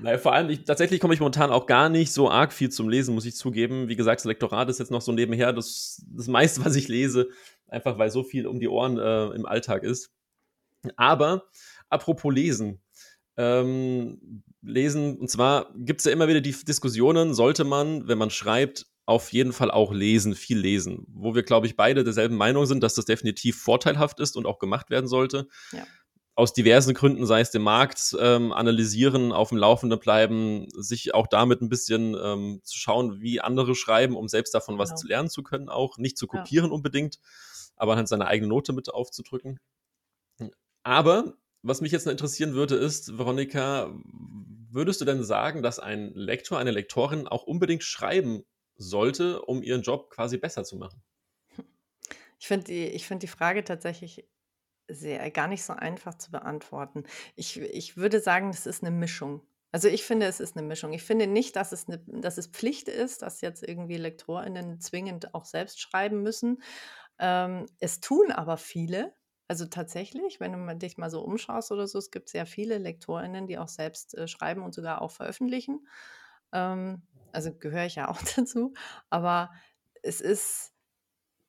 Naja, 0.00 0.18
vor 0.18 0.32
allem, 0.32 0.48
ich, 0.48 0.64
tatsächlich 0.64 1.00
komme 1.00 1.14
ich 1.14 1.20
momentan 1.20 1.50
auch 1.50 1.66
gar 1.66 1.88
nicht 1.88 2.12
so 2.12 2.30
arg 2.30 2.52
viel 2.52 2.70
zum 2.70 2.88
Lesen, 2.88 3.14
muss 3.14 3.26
ich 3.26 3.34
zugeben. 3.34 3.88
Wie 3.88 3.96
gesagt, 3.96 4.20
das 4.20 4.26
Lektorat 4.26 4.68
ist 4.68 4.78
jetzt 4.78 4.90
noch 4.90 5.00
so 5.00 5.12
nebenher 5.12 5.52
das, 5.52 6.04
das 6.08 6.28
meiste, 6.28 6.64
was 6.64 6.76
ich 6.76 6.88
lese, 6.88 7.28
einfach 7.66 7.98
weil 7.98 8.10
so 8.10 8.22
viel 8.22 8.46
um 8.46 8.60
die 8.60 8.68
Ohren 8.68 8.98
äh, 8.98 9.34
im 9.34 9.44
Alltag 9.44 9.82
ist. 9.82 10.12
Aber 10.96 11.44
apropos 11.88 12.32
Lesen. 12.32 12.80
Ähm, 13.36 14.42
lesen, 14.62 15.18
und 15.18 15.30
zwar 15.30 15.72
gibt 15.76 16.00
es 16.00 16.06
ja 16.06 16.12
immer 16.12 16.28
wieder 16.28 16.40
die 16.40 16.52
Diskussionen, 16.52 17.34
sollte 17.34 17.64
man, 17.64 18.06
wenn 18.08 18.18
man 18.18 18.30
schreibt, 18.30 18.86
auf 19.08 19.32
jeden 19.32 19.54
Fall 19.54 19.70
auch 19.70 19.90
lesen, 19.90 20.34
viel 20.34 20.58
lesen. 20.58 21.06
Wo 21.08 21.34
wir, 21.34 21.42
glaube 21.42 21.66
ich, 21.66 21.76
beide 21.76 22.04
derselben 22.04 22.36
Meinung 22.36 22.66
sind, 22.66 22.82
dass 22.82 22.94
das 22.94 23.06
definitiv 23.06 23.58
vorteilhaft 23.58 24.20
ist 24.20 24.36
und 24.36 24.44
auch 24.44 24.58
gemacht 24.58 24.90
werden 24.90 25.08
sollte. 25.08 25.48
ja, 25.72 25.86
Aus 26.34 26.52
diversen 26.52 26.92
Gründen, 26.92 27.24
sei 27.24 27.40
es 27.40 27.50
den 27.50 27.62
Markt 27.62 28.14
ähm, 28.20 28.52
analysieren, 28.52 29.32
auf 29.32 29.48
dem 29.48 29.56
Laufenden 29.56 29.98
bleiben, 29.98 30.66
sich 30.76 31.14
auch 31.14 31.26
damit 31.26 31.62
ein 31.62 31.70
bisschen 31.70 32.14
ähm, 32.22 32.60
zu 32.64 32.78
schauen, 32.78 33.22
wie 33.22 33.40
andere 33.40 33.74
schreiben, 33.74 34.14
um 34.14 34.28
selbst 34.28 34.54
davon 34.54 34.76
was 34.76 34.90
genau. 34.90 35.00
zu 35.00 35.06
lernen 35.06 35.30
zu 35.30 35.42
können, 35.42 35.70
auch 35.70 35.96
nicht 35.96 36.18
zu 36.18 36.26
Ja. 36.26 36.42
kopieren 36.42 36.70
unbedingt, 36.70 37.18
aber 37.76 37.96
halt 37.96 38.08
seine 38.08 38.26
eigene 38.26 38.48
Note 38.48 38.74
mit 38.74 38.92
aufzudrücken. 38.92 39.58
Aber 40.82 41.32
was 41.62 41.80
mich 41.80 41.92
jetzt 41.92 42.04
noch 42.04 42.12
interessieren 42.12 42.52
würde, 42.52 42.74
ist, 42.76 43.16
Veronika, 43.16 43.90
würdest 44.70 45.00
du 45.00 45.06
denn 45.06 45.24
sagen, 45.24 45.62
dass 45.62 45.78
ein 45.78 46.12
Lektor, 46.12 46.58
eine 46.58 46.72
Lektorin 46.72 47.26
auch 47.26 47.44
unbedingt 47.44 47.84
schreiben 47.84 48.44
sollte, 48.78 49.42
um 49.42 49.62
ihren 49.62 49.82
Job 49.82 50.10
quasi 50.10 50.38
besser 50.38 50.64
zu 50.64 50.76
machen? 50.76 51.02
Ich 52.38 52.46
finde 52.46 52.66
die, 52.66 52.98
find 53.00 53.22
die 53.22 53.28
Frage 53.28 53.64
tatsächlich 53.64 54.28
sehr, 54.88 55.30
gar 55.30 55.48
nicht 55.48 55.64
so 55.64 55.72
einfach 55.74 56.14
zu 56.16 56.30
beantworten. 56.30 57.04
Ich, 57.36 57.60
ich 57.60 57.96
würde 57.96 58.20
sagen, 58.20 58.50
es 58.50 58.66
ist 58.66 58.82
eine 58.82 58.94
Mischung. 58.94 59.42
Also 59.70 59.88
ich 59.88 60.04
finde, 60.04 60.26
es 60.26 60.40
ist 60.40 60.56
eine 60.56 60.66
Mischung. 60.66 60.92
Ich 60.94 61.02
finde 61.02 61.26
nicht, 61.26 61.56
dass 61.56 61.72
es, 61.72 61.88
eine, 61.88 61.98
dass 62.06 62.38
es 62.38 62.46
Pflicht 62.46 62.88
ist, 62.88 63.20
dass 63.20 63.42
jetzt 63.42 63.62
irgendwie 63.62 63.98
LektorInnen 63.98 64.80
zwingend 64.80 65.34
auch 65.34 65.44
selbst 65.44 65.80
schreiben 65.80 66.22
müssen. 66.22 66.62
Ähm, 67.18 67.66
es 67.78 68.00
tun 68.00 68.32
aber 68.32 68.56
viele. 68.56 69.14
Also 69.46 69.66
tatsächlich, 69.66 70.40
wenn 70.40 70.52
du 70.52 70.76
dich 70.76 70.96
mal 70.96 71.10
so 71.10 71.22
umschaust 71.22 71.70
oder 71.72 71.86
so, 71.86 71.98
es 71.98 72.10
gibt 72.10 72.28
sehr 72.30 72.46
viele 72.46 72.78
LektorInnen, 72.78 73.46
die 73.46 73.58
auch 73.58 73.68
selbst 73.68 74.14
äh, 74.14 74.26
schreiben 74.26 74.62
und 74.62 74.74
sogar 74.74 75.02
auch 75.02 75.10
veröffentlichen. 75.10 75.86
Ähm, 76.52 77.02
also 77.32 77.52
gehöre 77.54 77.86
ich 77.86 77.96
ja 77.96 78.08
auch 78.08 78.20
dazu. 78.36 78.74
Aber 79.10 79.50
es 80.02 80.20
ist, 80.20 80.72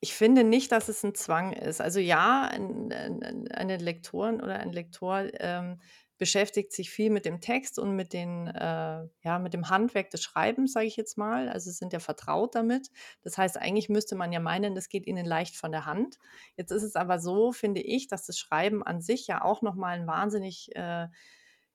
ich 0.00 0.14
finde 0.14 0.44
nicht, 0.44 0.72
dass 0.72 0.88
es 0.88 1.04
ein 1.04 1.14
Zwang 1.14 1.52
ist. 1.52 1.80
Also 1.80 2.00
ja, 2.00 2.42
ein, 2.50 2.92
ein, 2.92 3.22
ein- 3.22 3.48
eine 3.52 3.76
Lektorin 3.76 4.40
oder 4.40 4.58
ein 4.58 4.72
Lektor 4.72 5.26
ähm, 5.40 5.80
beschäftigt 6.18 6.72
sich 6.72 6.90
viel 6.90 7.10
mit 7.10 7.24
dem 7.24 7.40
Text 7.40 7.78
und 7.78 7.96
mit, 7.96 8.12
den, 8.12 8.46
äh, 8.48 9.08
ja, 9.22 9.38
mit 9.38 9.54
dem 9.54 9.70
Handwerk 9.70 10.10
des 10.10 10.22
Schreibens, 10.22 10.72
sage 10.74 10.86
ich 10.86 10.96
jetzt 10.96 11.16
mal. 11.18 11.48
Also 11.48 11.70
sind 11.70 11.92
ja 11.94 11.98
vertraut 12.00 12.54
damit. 12.54 12.90
Das 13.22 13.38
heißt, 13.38 13.56
eigentlich 13.58 13.88
müsste 13.88 14.16
man 14.16 14.32
ja 14.32 14.40
meinen, 14.40 14.74
das 14.74 14.88
geht 14.90 15.06
ihnen 15.06 15.24
leicht 15.26 15.56
von 15.56 15.72
der 15.72 15.86
Hand. 15.86 16.18
Jetzt 16.56 16.72
ist 16.72 16.82
es 16.82 16.96
aber 16.96 17.18
so, 17.20 17.52
finde 17.52 17.80
ich, 17.80 18.06
dass 18.08 18.26
das 18.26 18.38
Schreiben 18.38 18.82
an 18.82 19.00
sich 19.00 19.26
ja 19.26 19.42
auch 19.42 19.62
nochmal 19.62 19.98
ein 19.98 20.06
wahnsinnig 20.06 20.74
äh, 20.76 21.08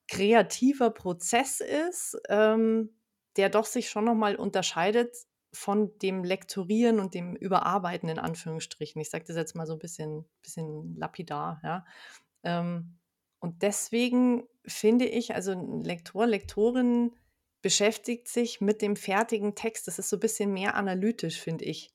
kreativer 0.08 0.92
Prozess 0.92 1.60
ist, 1.62 2.18
ähm, 2.30 2.96
der 3.38 3.50
doch 3.50 3.65
sich 3.65 3.89
schon 3.89 4.06
nochmal 4.06 4.36
unterscheidet 4.36 5.15
von 5.54 5.98
dem 6.00 6.24
Lektorieren 6.24 7.00
und 7.00 7.13
dem 7.13 7.36
Überarbeiten 7.36 8.10
in 8.10 8.20
Anführungsstrichen. 8.20 9.01
Ich 9.01 9.10
sage 9.10 9.25
das 9.25 9.36
jetzt 9.36 9.56
mal 9.56 9.65
so 9.65 9.74
ein 9.74 9.80
bisschen, 9.80 10.25
bisschen 10.42 10.96
lapidar, 10.98 11.62
ja. 11.63 11.86
Ähm, 12.44 12.98
und 13.39 13.62
deswegen 13.62 14.48
finde 14.65 15.06
ich, 15.06 15.36
also 15.36 15.51
ein 15.51 15.84
Lektor, 15.84 16.25
Lektorin 16.25 17.15
beschäftigt 17.62 18.27
sich 18.27 18.62
mit 18.62 18.82
dem 18.82 18.96
fertigen 18.96 19.56
Text. 19.56 19.88
Das 19.88 20.00
ist 20.00 20.10
so 20.10 20.18
ein 20.18 20.20
bisschen 20.20 20.51
mehr 20.51 20.75
analytisch, 20.75 21.39
finde 21.39 21.65
ich. 21.65 21.92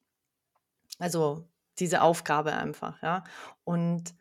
Also 0.98 1.48
diese 1.78 2.02
Aufgabe 2.02 2.52
einfach, 2.52 3.02
ja. 3.02 3.24
Und 3.64 4.14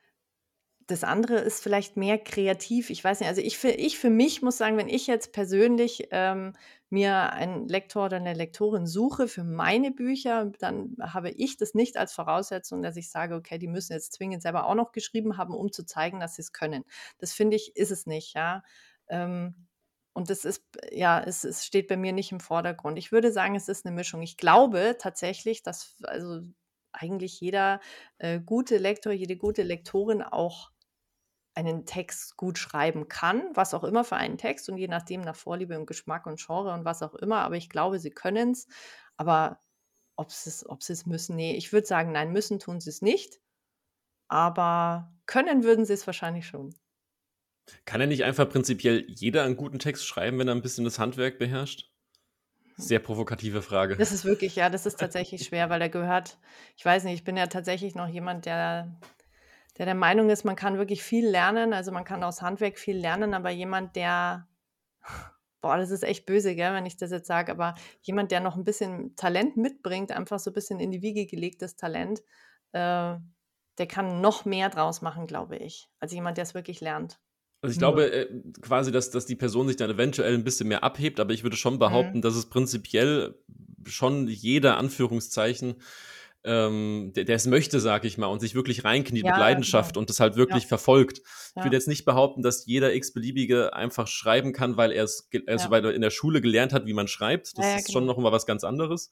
das 0.89 1.03
andere 1.03 1.35
ist 1.35 1.61
vielleicht 1.61 1.97
mehr 1.97 2.17
kreativ. 2.17 2.89
Ich 2.89 3.03
weiß 3.03 3.19
nicht, 3.19 3.29
also 3.29 3.41
ich 3.41 3.57
für, 3.59 3.69
ich 3.69 3.99
für 3.99 4.09
mich 4.09 4.41
muss 4.41 4.57
sagen, 4.57 4.75
wenn 4.77 4.89
ich 4.89 5.05
jetzt 5.05 5.33
persönlich 5.33 6.07
ähm, 6.09 6.53
mir 6.89 7.31
einen 7.31 7.67
Lektor 7.67 8.05
oder 8.05 8.17
eine 8.17 8.33
Lektorin 8.33 8.87
suche 8.87 9.27
für 9.27 9.43
meine 9.43 9.91
Bücher, 9.91 10.51
dann 10.59 10.95
habe 10.99 11.29
ich 11.29 11.57
das 11.57 11.75
nicht 11.75 11.95
als 11.97 12.13
Voraussetzung, 12.13 12.81
dass 12.81 12.97
ich 12.97 13.11
sage, 13.11 13.35
okay, 13.35 13.59
die 13.59 13.67
müssen 13.67 13.93
jetzt 13.93 14.13
zwingend 14.13 14.41
selber 14.41 14.65
auch 14.65 14.73
noch 14.73 14.91
geschrieben 14.91 15.37
haben, 15.37 15.53
um 15.53 15.71
zu 15.71 15.85
zeigen, 15.85 16.19
dass 16.19 16.35
sie 16.35 16.41
es 16.41 16.53
können. 16.53 16.83
Das 17.19 17.33
finde 17.33 17.55
ich, 17.55 17.75
ist 17.75 17.91
es 17.91 18.07
nicht, 18.07 18.33
ja. 18.33 18.63
Ähm, 19.09 19.67
und 20.13 20.31
das 20.31 20.43
ist, 20.43 20.63
ja, 20.91 21.21
es, 21.21 21.43
es 21.43 21.65
steht 21.65 21.87
bei 21.87 21.97
mir 21.97 22.13
nicht 22.13 22.31
im 22.31 22.39
Vordergrund. 22.39 22.97
Ich 22.97 23.11
würde 23.11 23.31
sagen, 23.31 23.55
es 23.55 23.69
ist 23.69 23.85
eine 23.85 23.95
Mischung. 23.95 24.23
Ich 24.23 24.37
glaube 24.37 24.97
tatsächlich, 24.99 25.61
dass 25.61 25.95
also 26.03 26.41
eigentlich 26.91 27.39
jeder 27.39 27.79
äh, 28.17 28.39
gute 28.39 28.77
Lektor, 28.77 29.13
jede 29.13 29.37
gute 29.37 29.63
Lektorin 29.63 30.23
auch 30.23 30.71
einen 31.59 31.85
Text 31.85 32.37
gut 32.37 32.57
schreiben 32.57 33.07
kann, 33.07 33.49
was 33.53 33.73
auch 33.73 33.83
immer 33.83 34.03
für 34.03 34.15
einen 34.15 34.37
Text 34.37 34.69
und 34.69 34.77
je 34.77 34.87
nachdem 34.87 35.21
nach 35.21 35.35
Vorliebe 35.35 35.77
und 35.77 35.85
Geschmack 35.85 36.25
und 36.25 36.39
Genre 36.43 36.73
und 36.73 36.85
was 36.85 37.01
auch 37.01 37.15
immer. 37.15 37.41
Aber 37.41 37.55
ich 37.55 37.69
glaube, 37.69 37.99
sie 37.99 38.11
können 38.11 38.51
es. 38.51 38.67
Aber 39.17 39.59
ob 40.15 40.31
sie 40.31 40.49
es, 40.49 40.67
ob 40.67 40.83
sie 40.83 40.93
es 40.93 41.05
müssen, 41.05 41.35
nee, 41.35 41.55
ich 41.55 41.71
würde 41.71 41.87
sagen, 41.87 42.11
nein, 42.11 42.31
müssen 42.31 42.59
tun 42.59 42.79
sie 42.79 42.89
es 42.89 43.01
nicht. 43.01 43.39
Aber 44.27 45.11
können 45.25 45.63
würden 45.63 45.85
sie 45.85 45.93
es 45.93 46.07
wahrscheinlich 46.07 46.47
schon. 46.47 46.75
Kann 47.85 48.01
er 48.01 48.07
nicht 48.07 48.23
einfach 48.23 48.49
prinzipiell 48.49 49.05
jeder 49.09 49.43
einen 49.43 49.57
guten 49.57 49.79
Text 49.79 50.05
schreiben, 50.05 50.39
wenn 50.39 50.47
er 50.47 50.55
ein 50.55 50.61
bisschen 50.61 50.85
das 50.85 50.99
Handwerk 50.99 51.39
beherrscht? 51.39 51.91
Hm. 52.75 52.83
Sehr 52.83 52.99
provokative 52.99 53.61
Frage. 53.61 53.97
Das 53.97 54.11
ist 54.11 54.25
wirklich, 54.25 54.55
ja, 54.55 54.69
das 54.69 54.85
ist 54.85 54.99
tatsächlich 54.99 55.43
schwer, 55.43 55.69
weil 55.69 55.81
er 55.81 55.89
gehört, 55.89 56.37
ich 56.77 56.85
weiß 56.85 57.03
nicht, 57.03 57.15
ich 57.15 57.23
bin 57.23 57.37
ja 57.37 57.47
tatsächlich 57.47 57.95
noch 57.95 58.07
jemand, 58.07 58.45
der 58.45 58.99
der 59.79 59.85
der 59.85 59.95
Meinung 59.95 60.29
ist, 60.29 60.43
man 60.43 60.57
kann 60.57 60.77
wirklich 60.77 61.01
viel 61.01 61.27
lernen. 61.27 61.73
Also 61.73 61.91
man 61.91 62.03
kann 62.03 62.23
aus 62.23 62.41
Handwerk 62.41 62.77
viel 62.77 62.97
lernen, 62.97 63.33
aber 63.33 63.49
jemand, 63.49 63.95
der, 63.95 64.47
boah, 65.61 65.77
das 65.77 65.89
ist 65.89 66.03
echt 66.03 66.25
böse, 66.25 66.53
gell, 66.53 66.73
wenn 66.73 66.85
ich 66.85 66.97
das 66.97 67.11
jetzt 67.11 67.27
sage, 67.27 67.51
aber 67.51 67.75
jemand, 68.01 68.31
der 68.31 68.41
noch 68.41 68.57
ein 68.57 68.65
bisschen 68.65 69.15
Talent 69.15 69.57
mitbringt, 69.57 70.11
einfach 70.11 70.37
so 70.37 70.51
ein 70.51 70.53
bisschen 70.53 70.79
in 70.81 70.91
die 70.91 71.01
Wiege 71.01 71.25
gelegtes 71.25 71.77
Talent, 71.77 72.19
äh, 72.73 73.15
der 73.77 73.87
kann 73.87 74.19
noch 74.19 74.43
mehr 74.43 74.69
draus 74.69 75.01
machen, 75.01 75.25
glaube 75.25 75.55
ich, 75.55 75.89
als 76.01 76.11
jemand, 76.11 76.37
der 76.37 76.43
es 76.43 76.53
wirklich 76.53 76.81
lernt. 76.81 77.17
Also 77.61 77.73
ich 77.73 77.79
glaube 77.79 78.11
äh, 78.11 78.41
quasi, 78.61 78.91
dass, 78.91 79.11
dass 79.11 79.25
die 79.25 79.35
Person 79.35 79.67
sich 79.67 79.77
dann 79.77 79.89
eventuell 79.89 80.33
ein 80.33 80.43
bisschen 80.43 80.67
mehr 80.67 80.83
abhebt, 80.83 81.21
aber 81.21 81.31
ich 81.31 81.43
würde 81.43 81.57
schon 81.57 81.79
behaupten, 81.79 82.17
mhm. 82.17 82.21
dass 82.21 82.35
es 82.35 82.49
prinzipiell 82.49 83.35
schon 83.85 84.27
jeder 84.27 84.77
Anführungszeichen 84.77 85.75
ähm, 86.45 87.11
der, 87.15 87.25
der 87.25 87.35
es 87.35 87.47
möchte, 87.47 87.79
sag 87.79 88.05
ich 88.05 88.17
mal, 88.17 88.27
und 88.27 88.39
sich 88.39 88.55
wirklich 88.55 88.85
reinkniet 88.85 89.25
ja, 89.25 89.31
mit 89.31 89.39
Leidenschaft 89.39 89.93
genau. 89.93 90.01
und 90.01 90.09
das 90.09 90.19
halt 90.19 90.35
wirklich 90.35 90.63
ja. 90.63 90.69
verfolgt. 90.69 91.21
Ich 91.55 91.63
würde 91.63 91.75
jetzt 91.75 91.87
nicht 91.87 92.05
behaupten, 92.05 92.41
dass 92.41 92.65
jeder 92.65 92.93
x-beliebige 92.93 93.73
einfach 93.73 94.07
schreiben 94.07 94.53
kann, 94.53 94.77
weil 94.77 94.91
er 94.91 95.03
es 95.03 95.29
also 95.47 95.69
weil 95.69 95.83
er 95.83 95.93
in 95.93 96.01
der 96.01 96.11
Schule 96.11 96.41
gelernt 96.41 96.71
hat, 96.71 96.85
wie 96.85 96.93
man 96.93 97.07
schreibt. 97.07 97.57
Das 97.57 97.65
ist 97.79 97.87
genau. 97.87 97.99
schon 97.99 98.05
noch 98.05 98.17
mal 98.17 98.31
was 98.31 98.45
ganz 98.45 98.63
anderes. 98.63 99.11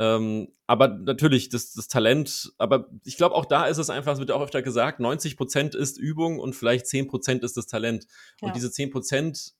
Ähm, 0.00 0.48
aber 0.66 0.88
natürlich, 0.88 1.50
das, 1.50 1.72
das 1.72 1.86
Talent, 1.86 2.52
aber 2.58 2.88
ich 3.04 3.16
glaube, 3.16 3.34
auch 3.34 3.44
da 3.44 3.66
ist 3.66 3.78
es 3.78 3.90
einfach, 3.90 4.14
es 4.14 4.18
wird 4.18 4.30
auch 4.30 4.40
öfter 4.40 4.62
gesagt, 4.62 4.98
90 4.98 5.36
Prozent 5.36 5.74
ist 5.74 5.98
Übung 5.98 6.40
und 6.40 6.56
vielleicht 6.56 6.86
10 6.86 7.06
Prozent 7.06 7.44
ist 7.44 7.56
das 7.56 7.66
Talent. 7.66 8.06
Und 8.40 8.56
diese 8.56 8.72
10 8.72 8.90
Prozent 8.90 9.52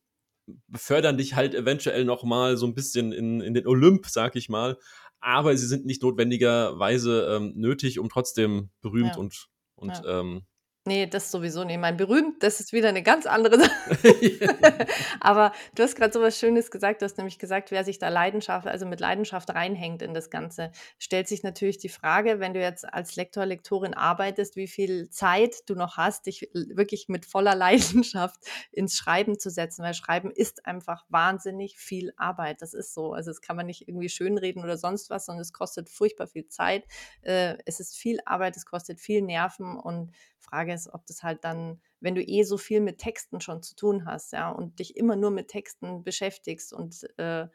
befördern 0.66 1.18
dich 1.18 1.36
halt 1.36 1.54
eventuell 1.54 2.04
noch 2.04 2.24
mal 2.24 2.56
so 2.56 2.66
ein 2.66 2.74
bisschen 2.74 3.12
in, 3.12 3.40
in 3.40 3.54
den 3.54 3.66
Olymp, 3.66 4.06
sag 4.06 4.34
ich 4.34 4.48
mal 4.48 4.78
aber 5.20 5.56
sie 5.56 5.66
sind 5.66 5.84
nicht 5.84 6.02
notwendigerweise 6.02 7.36
ähm, 7.36 7.52
nötig, 7.56 7.98
um 7.98 8.08
trotzdem 8.08 8.70
berühmt 8.80 9.14
ja. 9.14 9.16
und, 9.16 9.48
und 9.74 9.92
ja. 9.92 10.20
ähm, 10.20 10.42
Nee, 10.90 11.06
das 11.06 11.30
sowieso 11.30 11.62
nicht. 11.62 11.78
Mein 11.78 11.96
berühmt, 11.96 12.42
das 12.42 12.58
ist 12.58 12.72
wieder 12.72 12.88
eine 12.88 13.04
ganz 13.04 13.24
andere 13.24 13.60
Sache. 13.60 13.76
Aber 15.20 15.52
du 15.76 15.84
hast 15.84 15.94
gerade 15.94 16.12
so 16.12 16.20
was 16.20 16.36
Schönes 16.36 16.72
gesagt. 16.72 17.00
Du 17.00 17.04
hast 17.04 17.16
nämlich 17.16 17.38
gesagt, 17.38 17.70
wer 17.70 17.84
sich 17.84 18.00
da 18.00 18.08
Leidenschaft, 18.08 18.66
also 18.66 18.86
mit 18.86 18.98
Leidenschaft 18.98 19.50
reinhängt 19.50 20.02
in 20.02 20.14
das 20.14 20.30
Ganze, 20.30 20.72
stellt 20.98 21.28
sich 21.28 21.44
natürlich 21.44 21.78
die 21.78 21.90
Frage, 21.90 22.40
wenn 22.40 22.54
du 22.54 22.60
jetzt 22.60 22.92
als 22.92 23.14
Lektor, 23.14 23.46
Lektorin 23.46 23.94
arbeitest, 23.94 24.56
wie 24.56 24.66
viel 24.66 25.08
Zeit 25.10 25.58
du 25.66 25.76
noch 25.76 25.96
hast, 25.96 26.26
dich 26.26 26.50
wirklich 26.54 27.08
mit 27.08 27.24
voller 27.24 27.54
Leidenschaft 27.54 28.40
ins 28.72 28.96
Schreiben 28.96 29.38
zu 29.38 29.48
setzen. 29.48 29.84
Weil 29.84 29.94
Schreiben 29.94 30.32
ist 30.32 30.66
einfach 30.66 31.04
wahnsinnig 31.08 31.78
viel 31.78 32.12
Arbeit. 32.16 32.62
Das 32.62 32.74
ist 32.74 32.94
so. 32.94 33.12
Also 33.12 33.30
das 33.30 33.40
kann 33.40 33.54
man 33.54 33.66
nicht 33.66 33.86
irgendwie 33.86 34.08
schönreden 34.08 34.64
oder 34.64 34.76
sonst 34.76 35.08
was, 35.08 35.26
sondern 35.26 35.42
es 35.42 35.52
kostet 35.52 35.88
furchtbar 35.88 36.26
viel 36.26 36.48
Zeit. 36.48 36.84
Äh, 37.22 37.58
es 37.64 37.78
ist 37.78 37.96
viel 37.96 38.18
Arbeit, 38.24 38.56
es 38.56 38.66
kostet 38.66 38.98
viel 38.98 39.22
Nerven 39.22 39.78
und 39.78 40.10
Frage 40.40 40.72
ist, 40.72 40.92
ob 40.92 41.06
das 41.06 41.22
halt 41.22 41.44
dann, 41.44 41.80
wenn 42.00 42.14
du 42.14 42.22
eh 42.22 42.42
so 42.42 42.58
viel 42.58 42.80
mit 42.80 42.98
Texten 42.98 43.40
schon 43.40 43.62
zu 43.62 43.76
tun 43.76 44.06
hast, 44.06 44.32
ja, 44.32 44.50
und 44.50 44.78
dich 44.78 44.96
immer 44.96 45.16
nur 45.16 45.30
mit 45.30 45.48
Texten 45.48 46.02
beschäftigst 46.02 46.72
und 46.72 47.06
äh, 47.18 47.46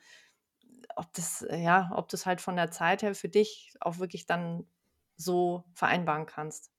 ob 0.95 1.11
das, 1.13 1.45
ja, 1.49 1.91
ob 1.93 2.09
das 2.09 2.25
halt 2.25 2.41
von 2.41 2.55
der 2.55 2.71
Zeit 2.71 3.01
her 3.01 3.15
für 3.15 3.29
dich 3.29 3.73
auch 3.79 3.99
wirklich 3.99 4.25
dann 4.25 4.65
so 5.17 5.63
vereinbaren 5.73 6.25
kannst. 6.25 6.71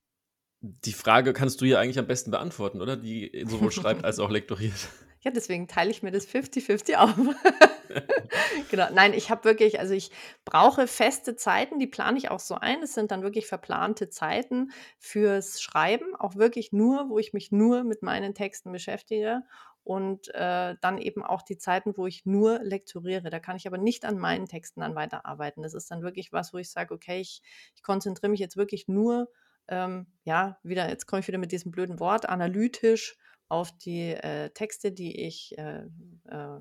Die 0.60 0.92
Frage 0.92 1.32
kannst 1.32 1.60
du 1.60 1.64
ja 1.64 1.78
eigentlich 1.78 1.98
am 1.98 2.06
besten 2.06 2.30
beantworten, 2.30 2.80
oder? 2.80 2.96
Die 2.96 3.44
sowohl 3.46 3.72
schreibt 3.72 4.04
als 4.04 4.18
auch 4.18 4.30
lektoriert. 4.30 4.88
Ja, 5.26 5.32
deswegen 5.32 5.66
teile 5.66 5.90
ich 5.90 6.04
mir 6.04 6.12
das 6.12 6.28
50-50 6.28 6.94
auf. 6.94 7.12
genau. 8.70 8.86
Nein, 8.94 9.12
ich 9.12 9.28
habe 9.28 9.42
wirklich, 9.42 9.80
also 9.80 9.92
ich 9.92 10.12
brauche 10.44 10.86
feste 10.86 11.34
Zeiten, 11.34 11.80
die 11.80 11.88
plane 11.88 12.16
ich 12.16 12.30
auch 12.30 12.38
so 12.38 12.54
ein. 12.54 12.80
Es 12.84 12.94
sind 12.94 13.10
dann 13.10 13.24
wirklich 13.24 13.48
verplante 13.48 14.08
Zeiten 14.08 14.70
fürs 15.00 15.60
Schreiben, 15.60 16.14
auch 16.14 16.36
wirklich 16.36 16.70
nur, 16.70 17.08
wo 17.08 17.18
ich 17.18 17.32
mich 17.32 17.50
nur 17.50 17.82
mit 17.82 18.04
meinen 18.04 18.34
Texten 18.34 18.70
beschäftige. 18.70 19.42
Und 19.82 20.32
äh, 20.32 20.76
dann 20.80 20.96
eben 20.98 21.24
auch 21.24 21.42
die 21.42 21.58
Zeiten, 21.58 21.96
wo 21.96 22.06
ich 22.06 22.24
nur 22.24 22.60
lektoriere. 22.60 23.28
Da 23.28 23.40
kann 23.40 23.56
ich 23.56 23.66
aber 23.66 23.78
nicht 23.78 24.04
an 24.04 24.18
meinen 24.18 24.46
Texten 24.46 24.78
dann 24.78 24.94
weiterarbeiten. 24.94 25.64
Das 25.64 25.74
ist 25.74 25.90
dann 25.90 26.02
wirklich 26.02 26.32
was, 26.32 26.54
wo 26.54 26.58
ich 26.58 26.70
sage, 26.70 26.94
okay, 26.94 27.18
ich, 27.18 27.42
ich 27.74 27.82
konzentriere 27.82 28.30
mich 28.30 28.38
jetzt 28.38 28.56
wirklich 28.56 28.86
nur, 28.86 29.28
ähm, 29.66 30.06
ja, 30.22 30.60
wieder, 30.62 30.88
jetzt 30.88 31.06
komme 31.06 31.18
ich 31.18 31.26
wieder 31.26 31.38
mit 31.38 31.50
diesem 31.50 31.72
blöden 31.72 31.98
Wort, 31.98 32.28
analytisch 32.28 33.16
auf 33.48 33.76
die 33.78 34.10
äh, 34.10 34.50
Texte, 34.50 34.92
die 34.92 35.24
ich 35.26 35.56
äh, 35.58 35.84
äh, 36.28 36.60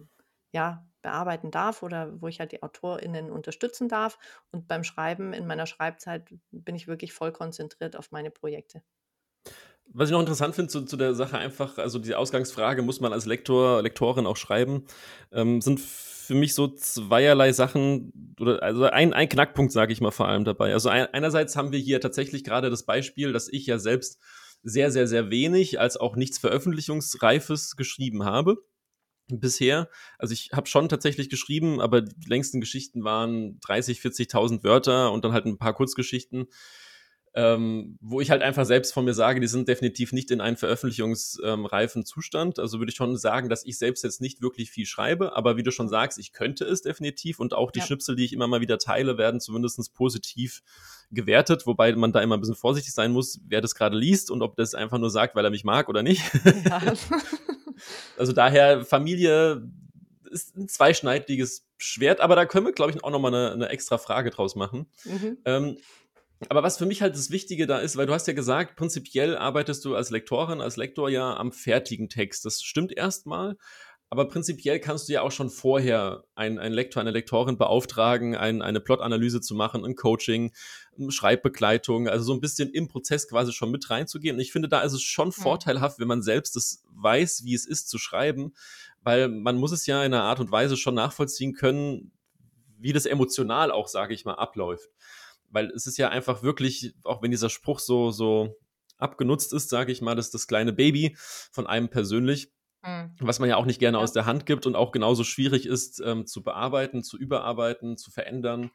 ja, 0.51 0.87
bearbeiten 1.01 1.51
darf 1.51 1.83
oder 1.83 2.21
wo 2.21 2.27
ich 2.27 2.39
halt 2.39 2.51
die 2.51 2.63
AutorInnen 2.63 3.29
unterstützen 3.29 3.89
darf. 3.89 4.17
Und 4.51 4.67
beim 4.67 4.83
Schreiben 4.83 5.33
in 5.33 5.45
meiner 5.45 5.65
Schreibzeit 5.65 6.33
bin 6.51 6.75
ich 6.75 6.87
wirklich 6.87 7.13
voll 7.13 7.31
konzentriert 7.31 7.95
auf 7.95 8.11
meine 8.11 8.31
Projekte. 8.31 8.81
Was 9.93 10.09
ich 10.09 10.13
noch 10.13 10.21
interessant 10.21 10.55
finde 10.55 10.69
zu, 10.69 10.83
zu, 10.83 10.97
der 10.97 11.13
Sache 11.13 11.37
einfach, 11.37 11.77
also 11.77 11.99
die 11.99 12.15
Ausgangsfrage, 12.15 12.81
muss 12.81 13.01
man 13.01 13.13
als 13.13 13.25
Lektor, 13.25 13.83
Lektorin 13.83 14.25
auch 14.25 14.37
schreiben, 14.37 14.85
ähm, 15.31 15.61
sind 15.61 15.79
für 15.79 16.33
mich 16.33 16.55
so 16.55 16.67
zweierlei 16.67 17.51
Sachen, 17.51 18.35
oder 18.39 18.63
also 18.63 18.85
ein, 18.85 19.13
ein 19.13 19.29
Knackpunkt, 19.29 19.71
sage 19.71 19.93
ich 19.93 20.01
mal 20.01 20.11
vor 20.11 20.27
allem 20.27 20.43
dabei. 20.43 20.73
Also 20.73 20.89
ein, 20.89 21.05
einerseits 21.13 21.55
haben 21.55 21.71
wir 21.71 21.79
hier 21.79 22.01
tatsächlich 22.01 22.43
gerade 22.43 22.69
das 22.71 22.83
Beispiel, 22.83 23.31
dass 23.31 23.47
ich 23.47 23.67
ja 23.67 23.77
selbst 23.77 24.19
sehr, 24.65 24.91
sehr, 24.91 25.07
sehr 25.07 25.29
wenig 25.29 25.79
als 25.79 25.95
auch 25.95 26.15
nichts 26.15 26.39
Veröffentlichungsreifes 26.39 27.75
geschrieben 27.75 28.25
habe 28.25 28.57
bisher. 29.27 29.89
Also 30.17 30.33
ich 30.33 30.49
habe 30.53 30.67
schon 30.67 30.89
tatsächlich 30.89 31.29
geschrieben, 31.29 31.79
aber 31.79 32.01
die 32.01 32.27
längsten 32.27 32.59
Geschichten 32.59 33.03
waren 33.03 33.59
30, 33.61 33.99
40.000 33.99 34.63
Wörter 34.63 35.11
und 35.11 35.23
dann 35.23 35.33
halt 35.33 35.45
ein 35.45 35.57
paar 35.57 35.73
Kurzgeschichten 35.73 36.47
ähm, 37.37 37.97
wo 37.99 38.21
ich 38.21 38.31
halt 38.31 38.41
einfach 38.41 38.65
selbst 38.65 38.93
von 38.93 39.03
mir 39.03 39.13
sage, 39.13 39.41
die 39.41 39.47
sind 39.47 39.67
definitiv 39.67 40.13
nicht 40.13 40.31
in 40.31 40.39
einem 40.39 40.55
veröffentlichungsreifen 40.55 42.01
ähm, 42.01 42.05
Zustand. 42.05 42.59
Also 42.59 42.79
würde 42.79 42.91
ich 42.91 42.95
schon 42.95 43.17
sagen, 43.17 43.49
dass 43.49 43.65
ich 43.65 43.77
selbst 43.77 44.05
jetzt 44.05 44.21
nicht 44.21 44.41
wirklich 44.41 44.71
viel 44.71 44.85
schreibe, 44.85 45.35
aber 45.35 45.57
wie 45.57 45.63
du 45.63 45.71
schon 45.71 45.89
sagst, 45.89 46.17
ich 46.17 46.31
könnte 46.31 46.63
es 46.63 46.81
definitiv 46.81 47.41
und 47.41 47.53
auch 47.53 47.71
die 47.71 47.79
ja. 47.79 47.85
Schnipsel, 47.85 48.15
die 48.15 48.23
ich 48.23 48.31
immer 48.31 48.47
mal 48.47 48.61
wieder 48.61 48.77
teile, 48.77 49.17
werden 49.17 49.41
zumindest 49.41 49.93
positiv 49.93 50.63
gewertet, 51.11 51.67
wobei 51.67 51.93
man 51.93 52.13
da 52.13 52.21
immer 52.21 52.37
ein 52.37 52.39
bisschen 52.39 52.55
vorsichtig 52.55 52.93
sein 52.93 53.11
muss, 53.11 53.41
wer 53.45 53.59
das 53.59 53.75
gerade 53.75 53.97
liest 53.97 54.31
und 54.31 54.41
ob 54.41 54.55
das 54.55 54.73
einfach 54.73 54.97
nur 54.97 55.09
sagt, 55.09 55.35
weil 55.35 55.43
er 55.43 55.51
mich 55.51 55.65
mag 55.65 55.89
oder 55.89 56.03
nicht. 56.03 56.23
Ja. 56.65 56.81
also 58.17 58.31
daher 58.31 58.85
Familie 58.85 59.69
ist 60.31 60.55
ein 60.55 60.69
zweischneidiges 60.69 61.67
Schwert, 61.77 62.21
aber 62.21 62.37
da 62.37 62.45
können 62.45 62.65
wir, 62.65 62.73
glaube 62.73 62.91
ich, 62.91 63.03
auch 63.03 63.11
nochmal 63.11 63.35
eine, 63.35 63.51
eine 63.51 63.69
extra 63.69 63.97
Frage 63.97 64.29
draus 64.29 64.55
machen. 64.55 64.87
Mhm. 65.03 65.37
Ähm, 65.43 65.77
aber 66.49 66.63
was 66.63 66.77
für 66.77 66.85
mich 66.85 67.01
halt 67.01 67.15
das 67.15 67.31
Wichtige 67.31 67.67
da 67.67 67.79
ist, 67.79 67.97
weil 67.97 68.05
du 68.05 68.13
hast 68.13 68.27
ja 68.27 68.33
gesagt, 68.33 68.75
prinzipiell 68.75 69.37
arbeitest 69.37 69.85
du 69.85 69.95
als 69.95 70.09
Lektorin, 70.09 70.61
als 70.61 70.77
Lektor 70.77 71.09
ja 71.09 71.35
am 71.35 71.51
fertigen 71.51 72.09
Text. 72.09 72.45
Das 72.45 72.61
stimmt 72.61 72.95
erstmal. 72.95 73.57
Aber 74.09 74.27
prinzipiell 74.27 74.79
kannst 74.79 75.09
du 75.09 75.13
ja 75.13 75.21
auch 75.23 75.31
schon 75.31 75.49
vorher 75.49 76.25
einen, 76.35 76.59
einen 76.59 76.75
Lektor, 76.75 77.01
eine 77.01 77.11
Lektorin 77.11 77.57
beauftragen, 77.57 78.35
ein, 78.35 78.61
eine 78.61 78.79
Plotanalyse 78.79 79.41
zu 79.41 79.55
machen, 79.55 79.83
ein 79.83 79.95
Coaching, 79.95 80.53
Schreibbegleitung, 81.09 82.07
also 82.07 82.23
so 82.23 82.33
ein 82.33 82.39
bisschen 82.39 82.69
im 82.69 82.87
Prozess 82.87 83.27
quasi 83.27 83.51
schon 83.51 83.71
mit 83.71 83.89
reinzugehen. 83.89 84.35
Und 84.35 84.41
ich 84.41 84.51
finde, 84.51 84.69
da 84.69 84.81
ist 84.81 84.93
es 84.93 85.01
schon 85.01 85.31
vorteilhaft, 85.31 85.99
wenn 85.99 86.07
man 86.07 86.21
selbst 86.21 86.55
das 86.55 86.83
weiß, 86.91 87.43
wie 87.45 87.55
es 87.55 87.65
ist 87.65 87.89
zu 87.89 87.97
schreiben, 87.97 88.53
weil 89.01 89.27
man 89.27 89.57
muss 89.57 89.71
es 89.71 89.87
ja 89.87 90.03
in 90.03 90.13
einer 90.13 90.23
Art 90.23 90.39
und 90.39 90.51
Weise 90.51 90.77
schon 90.77 90.95
nachvollziehen 90.95 91.53
können, 91.53 92.11
wie 92.77 92.93
das 92.93 93.07
emotional 93.07 93.71
auch, 93.71 93.87
sage 93.87 94.13
ich 94.13 94.23
mal, 94.23 94.35
abläuft 94.35 94.89
weil 95.49 95.71
es 95.71 95.87
ist 95.87 95.97
ja 95.97 96.09
einfach 96.09 96.43
wirklich, 96.43 96.93
auch 97.03 97.21
wenn 97.21 97.31
dieser 97.31 97.49
Spruch 97.49 97.79
so, 97.79 98.11
so 98.11 98.55
abgenutzt 98.97 99.53
ist, 99.53 99.69
sage 99.69 99.91
ich 99.91 100.01
mal, 100.01 100.15
das 100.15 100.27
ist 100.27 100.33
das 100.33 100.47
kleine 100.47 100.73
Baby 100.73 101.15
von 101.51 101.67
einem 101.67 101.89
persönlich, 101.89 102.51
mhm. 102.83 103.15
was 103.19 103.39
man 103.39 103.49
ja 103.49 103.57
auch 103.57 103.65
nicht 103.65 103.79
gerne 103.79 103.97
ja. 103.97 104.03
aus 104.03 104.13
der 104.13 104.25
Hand 104.25 104.45
gibt 104.45 104.65
und 104.65 104.75
auch 104.75 104.91
genauso 104.91 105.23
schwierig 105.23 105.65
ist 105.65 106.01
ähm, 106.03 106.25
zu 106.25 106.43
bearbeiten, 106.43 107.03
zu 107.03 107.17
überarbeiten, 107.17 107.97
zu 107.97 108.11
verändern, 108.11 108.71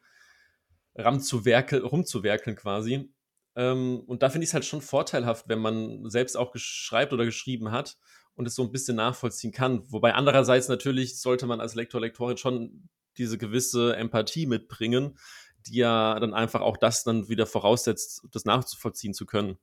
rumzuwerkeln 0.98 2.56
quasi. 2.56 3.12
Ähm, 3.56 4.00
und 4.06 4.22
da 4.22 4.30
finde 4.30 4.44
ich 4.44 4.50
es 4.50 4.54
halt 4.54 4.64
schon 4.64 4.83
vorteilhaft, 4.83 5.48
wenn 5.48 5.59
man 5.59 6.09
selbst 6.09 6.37
auch 6.37 6.52
schreibt 6.56 7.12
oder 7.12 7.24
geschrieben 7.24 7.70
hat 7.70 7.96
und 8.35 8.46
es 8.46 8.54
so 8.54 8.62
ein 8.62 8.72
bisschen 8.72 8.96
nachvollziehen 8.96 9.52
kann. 9.52 9.83
Wobei 9.90 10.14
andererseits 10.14 10.68
natürlich 10.68 11.20
sollte 11.20 11.46
man 11.46 11.61
als 11.61 11.74
Lektor, 11.74 12.00
Lektorin 12.00 12.37
schon 12.37 12.88
diese 13.18 13.38
gewisse 13.38 13.96
Empathie 13.96 14.46
mitbringen, 14.46 15.18
die 15.66 15.79
ja 15.79 16.18
dann 16.20 16.35
einfach 16.35 16.61
auch 16.61 16.77
das 16.77 17.05
dann 17.05 17.29
wieder 17.29 17.46
voraussetzt, 17.46 18.27
das 18.33 18.44
nachzuvollziehen 18.44 19.14
zu 19.14 19.27
können. 19.27 19.59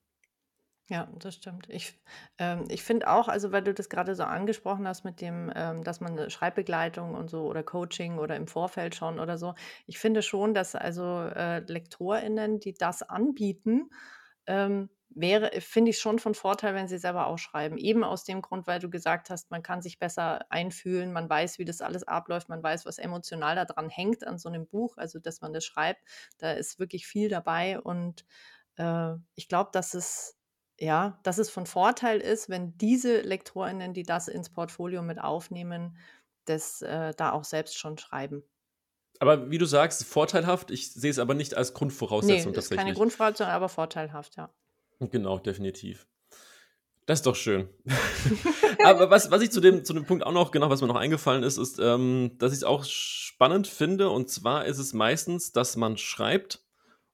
Ja, 0.89 1.09
das 1.19 1.35
stimmt. 1.35 1.67
Ich, 1.69 1.99
ähm, 2.37 2.63
ich 2.69 2.81
finde 2.81 3.09
auch, 3.09 3.27
also 3.27 3.51
weil 3.51 3.61
du 3.61 3.73
das 3.73 3.89
gerade 3.89 4.15
so 4.15 4.23
angesprochen 4.23 4.87
hast 4.87 5.03
mit 5.03 5.19
dem, 5.19 5.51
ähm, 5.53 5.83
dass 5.83 5.99
man 5.99 6.13
eine 6.13 6.29
Schreibbegleitung 6.29 7.13
und 7.13 7.29
so 7.29 7.45
oder 7.45 7.61
Coaching 7.61 8.17
oder 8.19 8.37
im 8.37 8.47
Vorfeld 8.47 8.95
schon 8.95 9.19
oder 9.19 9.37
so. 9.37 9.53
Ich 9.85 9.99
finde 9.99 10.21
schon, 10.21 10.53
dass 10.53 10.75
also 10.75 11.23
äh, 11.23 11.59
LektorInnen, 11.59 12.61
die 12.61 12.73
das 12.73 13.03
anbieten, 13.03 13.89
ähm, 14.45 14.89
wäre, 15.19 15.51
finde 15.61 15.91
ich 15.91 15.99
schon 15.99 16.19
von 16.19 16.35
Vorteil, 16.35 16.75
wenn 16.75 16.87
sie 16.87 16.97
selber 16.97 17.27
auch 17.27 17.37
schreiben. 17.37 17.77
Eben 17.77 18.03
aus 18.03 18.23
dem 18.23 18.41
Grund, 18.41 18.67
weil 18.67 18.79
du 18.79 18.89
gesagt 18.89 19.29
hast, 19.29 19.51
man 19.51 19.63
kann 19.63 19.81
sich 19.81 19.99
besser 19.99 20.45
einfühlen, 20.51 21.11
man 21.11 21.29
weiß, 21.29 21.59
wie 21.59 21.65
das 21.65 21.81
alles 21.81 22.03
abläuft, 22.03 22.49
man 22.49 22.61
weiß, 22.61 22.85
was 22.85 22.97
emotional 22.97 23.55
daran 23.55 23.89
hängt 23.89 24.25
an 24.25 24.37
so 24.37 24.49
einem 24.49 24.67
Buch, 24.67 24.97
also 24.97 25.19
dass 25.19 25.41
man 25.41 25.53
das 25.53 25.65
schreibt. 25.65 26.01
Da 26.37 26.51
ist 26.51 26.79
wirklich 26.79 27.07
viel 27.07 27.29
dabei 27.29 27.79
und 27.79 28.25
äh, 28.77 29.13
ich 29.35 29.47
glaube, 29.47 29.71
dass 29.73 29.93
es 29.93 30.35
ja, 30.79 31.19
dass 31.23 31.39
es 31.39 31.49
von 31.49 31.65
Vorteil 31.65 32.19
ist, 32.19 32.49
wenn 32.49 32.77
diese 32.77 33.21
LektorInnen, 33.21 33.95
die 33.95 34.03
das 34.03 34.27
ins 34.27 34.51
Portfolio 34.51 35.01
mit 35.01 35.19
aufnehmen, 35.19 35.97
das 36.45 36.83
äh, 36.83 37.15
da 37.15 37.31
auch 37.31 37.43
selbst 37.43 37.79
schon 37.79 37.97
schreiben. 37.97 38.43
Aber 39.19 39.49
wie 39.49 39.57
du 39.57 39.65
sagst, 39.65 40.03
vorteilhaft, 40.05 40.69
ich 40.69 40.93
sehe 40.93 41.09
es 41.09 41.17
aber 41.17 41.33
nicht 41.33 41.55
als 41.55 41.73
Grundvoraussetzung 41.73 42.51
nee, 42.51 42.55
tatsächlich. 42.55 42.77
Ist 42.77 42.83
keine 42.83 42.93
Grundvoraussetzung, 42.93 43.47
aber 43.47 43.69
vorteilhaft, 43.69 44.35
ja. 44.35 44.51
Genau, 44.99 45.39
definitiv. 45.39 46.07
Das 47.05 47.19
ist 47.19 47.25
doch 47.25 47.35
schön. 47.35 47.69
aber 48.83 49.09
was, 49.09 49.31
was 49.31 49.41
ich 49.41 49.51
zu 49.51 49.61
dem, 49.61 49.85
zu 49.85 49.93
dem 49.93 50.05
Punkt 50.05 50.25
auch 50.25 50.33
noch, 50.33 50.51
genau, 50.51 50.69
was 50.69 50.81
mir 50.81 50.87
noch 50.87 50.95
eingefallen 50.95 51.43
ist, 51.43 51.57
ist, 51.57 51.79
ähm, 51.79 52.31
dass 52.37 52.51
ich 52.51 52.59
es 52.59 52.63
auch 52.63 52.83
spannend 52.83 53.67
finde. 53.67 54.09
Und 54.09 54.29
zwar 54.29 54.65
ist 54.65 54.77
es 54.77 54.93
meistens, 54.93 55.51
dass 55.51 55.77
man 55.77 55.97
schreibt 55.97 56.63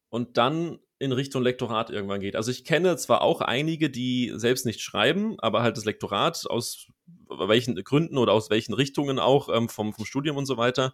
und 0.10 0.38
dann 0.38 0.80
in 1.00 1.12
Richtung 1.12 1.44
Lektorat 1.44 1.90
irgendwann 1.90 2.22
geht. 2.22 2.36
Also 2.36 2.50
ich 2.50 2.64
kenne 2.64 2.96
zwar 2.98 3.22
auch 3.22 3.42
einige, 3.42 3.90
die 3.90 4.32
selbst 4.36 4.66
nicht 4.66 4.82
schreiben, 4.82 5.36
aber 5.40 5.62
halt 5.62 5.76
das 5.76 5.86
Lektorat 5.86 6.46
aus 6.50 6.88
welchen 7.40 7.76
Gründen 7.84 8.18
oder 8.18 8.34
aus 8.34 8.50
welchen 8.50 8.74
Richtungen 8.74 9.20
auch 9.20 9.50
ähm, 9.50 9.70
vom, 9.70 9.94
vom 9.94 10.06
Studium 10.06 10.38
und 10.38 10.46
so 10.46 10.58
weiter 10.58 10.94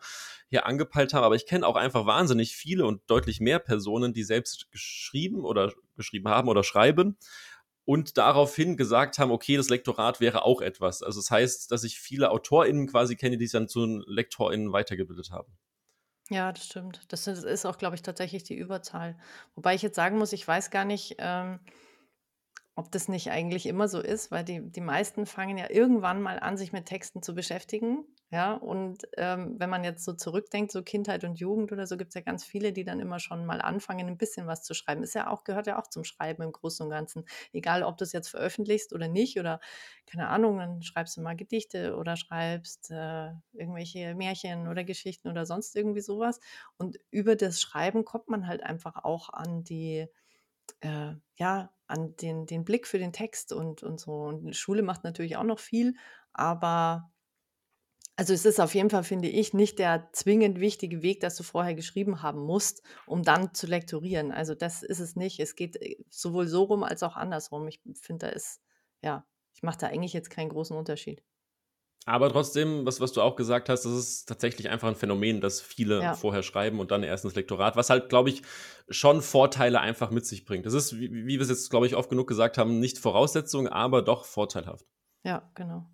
hier 0.49 0.65
angepeilt 0.65 1.13
haben. 1.13 1.23
Aber 1.23 1.35
ich 1.35 1.45
kenne 1.45 1.65
auch 1.65 1.75
einfach 1.75 2.05
wahnsinnig 2.05 2.55
viele 2.55 2.85
und 2.85 3.01
deutlich 3.07 3.39
mehr 3.39 3.59
Personen, 3.59 4.13
die 4.13 4.23
selbst 4.23 4.71
geschrieben 4.71 5.45
oder 5.45 5.73
geschrieben 5.95 6.27
haben 6.27 6.47
oder 6.47 6.63
schreiben 6.63 7.17
und 7.89 8.19
daraufhin 8.19 8.77
gesagt 8.77 9.17
haben, 9.17 9.31
okay, 9.31 9.57
das 9.57 9.69
Lektorat 9.69 10.19
wäre 10.19 10.43
auch 10.45 10.61
etwas. 10.61 11.01
Also 11.01 11.19
das 11.19 11.31
heißt, 11.31 11.71
dass 11.71 11.83
ich 11.83 11.99
viele 11.99 12.29
AutorInnen 12.29 12.85
quasi 12.85 13.15
kenne, 13.15 13.37
die 13.37 13.47
sich 13.47 13.53
dann 13.53 13.67
zu 13.67 14.03
LektorInnen 14.05 14.71
weitergebildet 14.71 15.31
haben. 15.31 15.51
Ja, 16.29 16.51
das 16.51 16.67
stimmt. 16.67 17.01
Das 17.07 17.25
ist 17.25 17.65
auch, 17.65 17.79
glaube 17.79 17.95
ich, 17.95 18.03
tatsächlich 18.03 18.43
die 18.43 18.53
Überzahl. 18.53 19.17
Wobei 19.55 19.73
ich 19.73 19.81
jetzt 19.81 19.95
sagen 19.95 20.19
muss, 20.19 20.33
ich 20.33 20.47
weiß 20.47 20.69
gar 20.69 20.85
nicht, 20.85 21.15
ähm, 21.17 21.59
ob 22.79 22.91
das 22.93 23.09
nicht 23.09 23.29
eigentlich 23.29 23.65
immer 23.65 23.89
so 23.89 23.99
ist, 23.99 24.31
weil 24.31 24.45
die, 24.45 24.61
die 24.71 24.79
meisten 24.79 25.25
fangen 25.25 25.57
ja 25.57 25.69
irgendwann 25.69 26.21
mal 26.21 26.39
an, 26.39 26.55
sich 26.55 26.71
mit 26.71 26.85
Texten 26.85 27.21
zu 27.21 27.35
beschäftigen. 27.35 28.05
Ja, 28.31 28.53
und 28.53 29.03
ähm, 29.17 29.55
wenn 29.57 29.69
man 29.69 29.83
jetzt 29.83 30.05
so 30.05 30.13
zurückdenkt, 30.13 30.71
so 30.71 30.81
Kindheit 30.81 31.25
und 31.25 31.39
Jugend 31.39 31.73
oder 31.73 31.85
so, 31.87 31.97
gibt 31.97 32.11
es 32.11 32.15
ja 32.15 32.21
ganz 32.21 32.45
viele, 32.45 32.71
die 32.71 32.85
dann 32.85 33.01
immer 33.01 33.19
schon 33.19 33.45
mal 33.45 33.59
anfangen, 33.59 34.07
ein 34.07 34.17
bisschen 34.17 34.47
was 34.47 34.63
zu 34.63 34.73
schreiben. 34.73 35.03
Ist 35.03 35.13
ja 35.15 35.29
auch, 35.29 35.43
gehört 35.43 35.67
ja 35.67 35.77
auch 35.77 35.87
zum 35.87 36.05
Schreiben 36.05 36.41
im 36.43 36.53
Großen 36.53 36.85
und 36.85 36.89
Ganzen. 36.91 37.25
Egal, 37.51 37.83
ob 37.83 37.97
du 37.97 38.05
es 38.05 38.13
jetzt 38.13 38.29
veröffentlichst 38.29 38.93
oder 38.93 39.09
nicht, 39.09 39.39
oder 39.39 39.59
keine 40.05 40.29
Ahnung, 40.29 40.57
dann 40.59 40.81
schreibst 40.81 41.17
du 41.17 41.21
mal 41.21 41.35
Gedichte 41.35 41.97
oder 41.97 42.15
schreibst 42.15 42.91
äh, 42.91 43.31
irgendwelche 43.51 44.15
Märchen 44.15 44.67
oder 44.69 44.85
Geschichten 44.85 45.27
oder 45.27 45.45
sonst 45.45 45.75
irgendwie 45.75 46.01
sowas. 46.01 46.39
Und 46.77 46.97
über 47.11 47.35
das 47.35 47.59
Schreiben 47.59 48.05
kommt 48.05 48.29
man 48.29 48.47
halt 48.47 48.63
einfach 48.63 49.03
auch 49.03 49.29
an 49.29 49.63
die 49.65 50.07
äh, 50.81 51.13
ja, 51.37 51.73
an 51.87 52.15
den, 52.17 52.45
den 52.45 52.63
Blick 52.65 52.87
für 52.87 52.99
den 52.99 53.13
Text 53.13 53.51
und, 53.51 53.83
und 53.83 53.99
so. 53.99 54.11
Und 54.11 54.55
Schule 54.55 54.83
macht 54.83 55.03
natürlich 55.03 55.37
auch 55.37 55.43
noch 55.43 55.59
viel, 55.59 55.95
aber 56.33 57.11
also 58.19 58.33
es 58.33 58.45
ist 58.45 58.59
auf 58.59 58.75
jeden 58.75 58.89
Fall, 58.89 59.05
finde 59.05 59.29
ich, 59.29 59.53
nicht 59.53 59.79
der 59.79 60.09
zwingend 60.11 60.59
wichtige 60.59 61.01
Weg, 61.01 61.21
dass 61.21 61.37
du 61.37 61.43
vorher 61.43 61.73
geschrieben 61.73 62.21
haben 62.21 62.41
musst, 62.41 62.83
um 63.07 63.23
dann 63.23 63.53
zu 63.53 63.65
lektorieren. 63.65 64.33
Also 64.33 64.55
das 64.55 64.83
ist 64.83 64.99
es 64.99 65.15
nicht. 65.15 65.39
Es 65.39 65.55
geht 65.55 65.81
äh, 65.81 65.95
sowohl 66.09 66.45
so 66.47 66.63
rum 66.63 66.83
als 66.83 67.01
auch 67.01 67.15
andersrum. 67.15 67.65
Ich 67.69 67.79
finde, 68.01 68.27
da 68.27 68.33
ist, 68.33 68.61
ja, 69.01 69.25
ich 69.53 69.63
mache 69.63 69.77
da 69.77 69.87
eigentlich 69.87 70.11
jetzt 70.11 70.29
keinen 70.29 70.49
großen 70.49 70.75
Unterschied. 70.75 71.23
Aber 72.05 72.31
trotzdem, 72.31 72.85
was, 72.85 73.01
was 73.01 73.11
du 73.11 73.21
auch 73.21 73.35
gesagt 73.35 73.69
hast, 73.69 73.83
das 73.83 73.91
ist 73.93 74.25
tatsächlich 74.25 74.69
einfach 74.69 74.87
ein 74.87 74.95
Phänomen, 74.95 75.41
dass 75.41 75.61
viele 75.61 76.01
ja. 76.01 76.13
vorher 76.15 76.43
schreiben 76.43 76.79
und 76.79 76.91
dann 76.91 77.03
erst 77.03 77.25
ins 77.25 77.35
Lektorat, 77.35 77.75
was 77.75 77.89
halt, 77.89 78.09
glaube 78.09 78.29
ich, 78.29 78.41
schon 78.89 79.21
Vorteile 79.21 79.79
einfach 79.79 80.09
mit 80.09 80.25
sich 80.25 80.45
bringt. 80.45 80.65
Das 80.65 80.73
ist, 80.73 80.97
wie, 80.97 81.11
wie 81.11 81.37
wir 81.37 81.41
es 81.41 81.49
jetzt, 81.49 81.69
glaube 81.69 81.85
ich, 81.85 81.95
oft 81.95 82.09
genug 82.09 82.27
gesagt 82.27 82.57
haben, 82.57 82.79
nicht 82.79 82.97
Voraussetzung, 82.97 83.67
aber 83.67 84.01
doch 84.01 84.25
vorteilhaft. 84.25 84.85
Ja, 85.23 85.51
genau. 85.53 85.89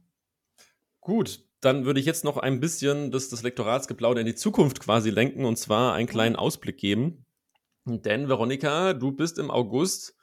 Gut, 1.02 1.44
dann 1.62 1.86
würde 1.86 2.00
ich 2.00 2.06
jetzt 2.06 2.24
noch 2.24 2.38
ein 2.38 2.60
bisschen 2.60 3.12
das, 3.12 3.30
das 3.30 3.44
Lektoratsgeplauder 3.44 4.22
in 4.22 4.28
die 4.28 4.36
Zukunft 4.36 4.80
quasi 4.80 5.10
lenken 5.10 5.46
und 5.46 5.58
zwar 5.58 5.94
einen 5.94 6.08
kleinen 6.08 6.36
Ausblick 6.36 6.78
geben. 6.78 7.26
Denn, 7.86 8.30
Veronika, 8.30 8.94
du 8.94 9.12
bist 9.12 9.38
im 9.38 9.52
August 9.52 10.16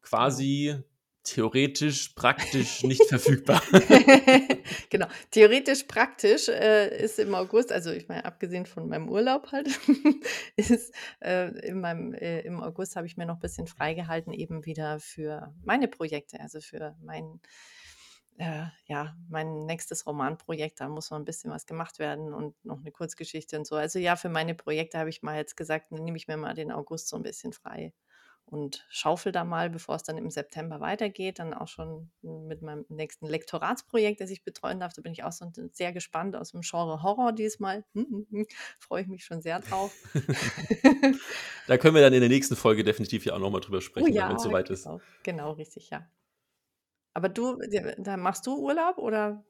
quasi 0.00 0.76
theoretisch, 1.24 2.10
praktisch 2.10 2.82
nicht 2.84 3.02
verfügbar. 3.08 3.62
genau, 4.90 5.06
theoretisch, 5.30 5.84
praktisch 5.84 6.48
äh, 6.48 7.02
ist 7.02 7.18
im 7.18 7.34
August, 7.34 7.72
also 7.72 7.90
ich 7.90 8.08
meine, 8.08 8.24
abgesehen 8.24 8.66
von 8.66 8.88
meinem 8.88 9.08
Urlaub 9.08 9.50
halt, 9.50 9.68
ist 10.56 10.94
äh, 11.20 11.48
in 11.66 11.80
meinem, 11.80 12.14
äh, 12.14 12.40
im 12.40 12.62
August 12.62 12.96
habe 12.96 13.06
ich 13.06 13.16
mir 13.16 13.26
noch 13.26 13.36
ein 13.36 13.40
bisschen 13.40 13.66
freigehalten, 13.66 14.32
eben 14.32 14.64
wieder 14.66 15.00
für 15.00 15.52
meine 15.64 15.88
Projekte, 15.88 16.38
also 16.40 16.60
für 16.60 16.96
mein 17.02 17.40
äh, 18.36 18.64
ja, 18.86 19.16
mein 19.28 19.64
nächstes 19.64 20.06
Romanprojekt, 20.06 20.80
da 20.80 20.88
muss 20.88 21.10
noch 21.10 21.18
ein 21.18 21.24
bisschen 21.24 21.52
was 21.52 21.66
gemacht 21.66 22.00
werden 22.00 22.34
und 22.34 22.56
noch 22.64 22.80
eine 22.80 22.90
Kurzgeschichte 22.90 23.56
und 23.56 23.64
so. 23.64 23.76
Also 23.76 24.00
ja, 24.00 24.16
für 24.16 24.28
meine 24.28 24.56
Projekte 24.56 24.98
habe 24.98 25.08
ich 25.08 25.22
mal 25.22 25.36
jetzt 25.36 25.56
gesagt, 25.56 25.92
nehme 25.92 26.16
ich 26.16 26.26
mir 26.26 26.36
mal 26.36 26.54
den 26.54 26.72
August 26.72 27.08
so 27.08 27.16
ein 27.16 27.22
bisschen 27.22 27.52
frei 27.52 27.92
und 28.46 28.86
schaufel 28.90 29.32
da 29.32 29.42
mal, 29.42 29.70
bevor 29.70 29.96
es 29.96 30.02
dann 30.02 30.18
im 30.18 30.30
September 30.30 30.80
weitergeht. 30.80 31.38
Dann 31.38 31.54
auch 31.54 31.68
schon 31.68 32.10
mit 32.22 32.62
meinem 32.62 32.84
nächsten 32.88 33.26
Lektoratsprojekt, 33.26 34.20
das 34.20 34.30
ich 34.30 34.44
betreuen 34.44 34.80
darf. 34.80 34.92
Da 34.92 35.02
bin 35.02 35.12
ich 35.12 35.24
auch 35.24 35.32
so 35.32 35.50
sehr 35.72 35.92
gespannt 35.92 36.36
aus 36.36 36.52
dem 36.52 36.60
Genre 36.60 37.02
Horror 37.02 37.32
diesmal. 37.32 37.84
Freue 38.78 39.02
ich 39.02 39.08
mich 39.08 39.24
schon 39.24 39.42
sehr 39.42 39.60
drauf. 39.60 39.92
da 41.66 41.78
können 41.78 41.94
wir 41.94 42.02
dann 42.02 42.12
in 42.12 42.20
der 42.20 42.28
nächsten 42.28 42.56
Folge 42.56 42.84
definitiv 42.84 43.24
ja 43.24 43.34
auch 43.34 43.40
nochmal 43.40 43.60
drüber 43.60 43.78
oh 43.78 43.80
sprechen, 43.80 44.10
oh 44.10 44.14
ja, 44.14 44.28
wenn 44.28 44.36
es 44.36 44.42
soweit 44.42 44.68
genau. 44.68 44.96
ist. 44.96 45.02
Genau, 45.22 45.52
richtig, 45.52 45.90
ja. 45.90 46.06
Aber 47.14 47.28
du, 47.28 47.58
da 47.98 48.16
machst 48.16 48.46
du 48.46 48.58
Urlaub 48.58 48.98
oder 48.98 49.44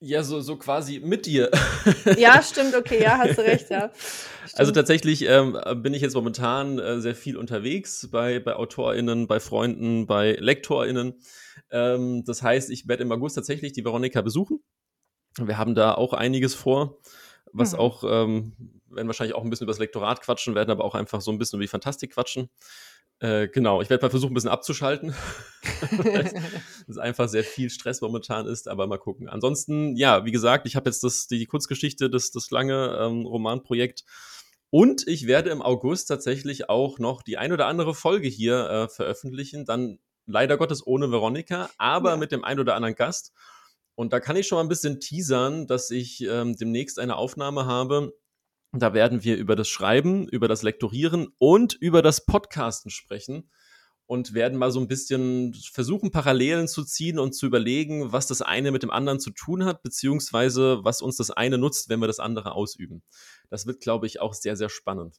ja, 0.00 0.22
so, 0.22 0.40
so 0.40 0.56
quasi 0.56 1.00
mit 1.00 1.26
dir. 1.26 1.50
Ja, 2.16 2.42
stimmt, 2.42 2.74
okay, 2.74 3.02
ja, 3.02 3.18
hast 3.18 3.38
du 3.38 3.42
recht, 3.42 3.70
ja. 3.70 3.90
Stimmt. 4.46 4.60
Also 4.60 4.72
tatsächlich 4.72 5.26
ähm, 5.28 5.58
bin 5.76 5.92
ich 5.92 6.02
jetzt 6.02 6.14
momentan 6.14 6.78
äh, 6.78 7.00
sehr 7.00 7.14
viel 7.14 7.36
unterwegs 7.36 8.08
bei, 8.10 8.38
bei 8.38 8.54
AutorInnen, 8.56 9.26
bei 9.26 9.40
Freunden, 9.40 10.06
bei 10.06 10.32
LektorInnen. 10.32 11.20
Ähm, 11.70 12.24
das 12.24 12.42
heißt, 12.42 12.70
ich 12.70 12.88
werde 12.88 13.02
im 13.02 13.12
August 13.12 13.36
tatsächlich 13.36 13.72
die 13.72 13.84
Veronika 13.84 14.22
besuchen. 14.22 14.60
Wir 15.38 15.58
haben 15.58 15.74
da 15.74 15.94
auch 15.94 16.12
einiges 16.12 16.54
vor, 16.54 16.98
was 17.52 17.72
mhm. 17.72 17.78
auch, 17.78 18.04
ähm, 18.04 18.52
werden 18.88 19.06
wahrscheinlich 19.06 19.34
auch 19.34 19.44
ein 19.44 19.50
bisschen 19.50 19.66
über 19.66 19.72
das 19.72 19.80
Lektorat 19.80 20.22
quatschen, 20.22 20.54
werden 20.54 20.70
aber 20.70 20.84
auch 20.84 20.94
einfach 20.94 21.20
so 21.20 21.30
ein 21.30 21.38
bisschen 21.38 21.58
über 21.58 21.64
die 21.64 21.68
Fantastik 21.68 22.12
quatschen. 22.12 22.48
Äh, 23.20 23.48
genau, 23.48 23.82
ich 23.82 23.90
werde 23.90 24.04
mal 24.04 24.10
versuchen, 24.10 24.32
ein 24.32 24.34
bisschen 24.34 24.50
abzuschalten. 24.50 25.14
weil 25.90 26.30
es 26.88 26.98
einfach 26.98 27.28
sehr 27.28 27.42
viel 27.42 27.68
Stress 27.70 28.00
momentan 28.00 28.46
ist, 28.46 28.68
aber 28.68 28.86
mal 28.86 28.98
gucken. 28.98 29.28
Ansonsten, 29.28 29.96
ja, 29.96 30.24
wie 30.24 30.30
gesagt, 30.30 30.66
ich 30.66 30.76
habe 30.76 30.88
jetzt 30.88 31.02
das, 31.02 31.26
die 31.26 31.46
Kurzgeschichte, 31.46 32.10
das, 32.10 32.30
das 32.30 32.50
lange 32.50 32.96
ähm, 33.00 33.26
Romanprojekt. 33.26 34.04
Und 34.70 35.06
ich 35.08 35.26
werde 35.26 35.50
im 35.50 35.62
August 35.62 36.08
tatsächlich 36.08 36.68
auch 36.68 36.98
noch 36.98 37.22
die 37.22 37.38
ein 37.38 37.52
oder 37.52 37.66
andere 37.66 37.94
Folge 37.94 38.28
hier 38.28 38.68
äh, 38.68 38.88
veröffentlichen. 38.88 39.64
Dann 39.64 39.98
leider 40.26 40.56
Gottes 40.56 40.86
ohne 40.86 41.10
Veronika, 41.10 41.70
aber 41.78 42.10
ja. 42.10 42.16
mit 42.16 42.30
dem 42.30 42.44
ein 42.44 42.60
oder 42.60 42.76
anderen 42.76 42.94
Gast. 42.94 43.32
Und 43.94 44.12
da 44.12 44.20
kann 44.20 44.36
ich 44.36 44.46
schon 44.46 44.56
mal 44.56 44.62
ein 44.62 44.68
bisschen 44.68 45.00
teasern, 45.00 45.66
dass 45.66 45.90
ich 45.90 46.20
ähm, 46.22 46.54
demnächst 46.56 47.00
eine 47.00 47.16
Aufnahme 47.16 47.66
habe 47.66 48.12
da 48.72 48.92
werden 48.92 49.24
wir 49.24 49.36
über 49.36 49.56
das 49.56 49.68
Schreiben, 49.68 50.28
über 50.28 50.48
das 50.48 50.62
Lektorieren 50.62 51.28
und 51.38 51.74
über 51.74 52.02
das 52.02 52.24
Podcasten 52.26 52.90
sprechen. 52.90 53.50
und 54.10 54.32
werden 54.32 54.58
mal 54.58 54.70
so 54.70 54.80
ein 54.80 54.88
bisschen 54.88 55.54
versuchen, 55.70 56.10
Parallelen 56.10 56.66
zu 56.66 56.82
ziehen 56.82 57.18
und 57.18 57.34
zu 57.34 57.44
überlegen, 57.44 58.10
was 58.10 58.26
das 58.26 58.40
eine 58.40 58.70
mit 58.70 58.82
dem 58.82 58.90
anderen 58.90 59.20
zu 59.20 59.30
tun 59.32 59.66
hat, 59.66 59.82
beziehungsweise 59.82 60.82
was 60.82 61.02
uns 61.02 61.16
das 61.16 61.30
eine 61.30 61.58
nutzt, 61.58 61.90
wenn 61.90 62.00
wir 62.00 62.06
das 62.06 62.18
andere 62.18 62.52
ausüben. 62.52 63.02
Das 63.50 63.66
wird, 63.66 63.80
glaube 63.80 64.06
ich, 64.06 64.20
auch 64.22 64.32
sehr, 64.32 64.56
sehr 64.56 64.70
spannend. 64.70 65.18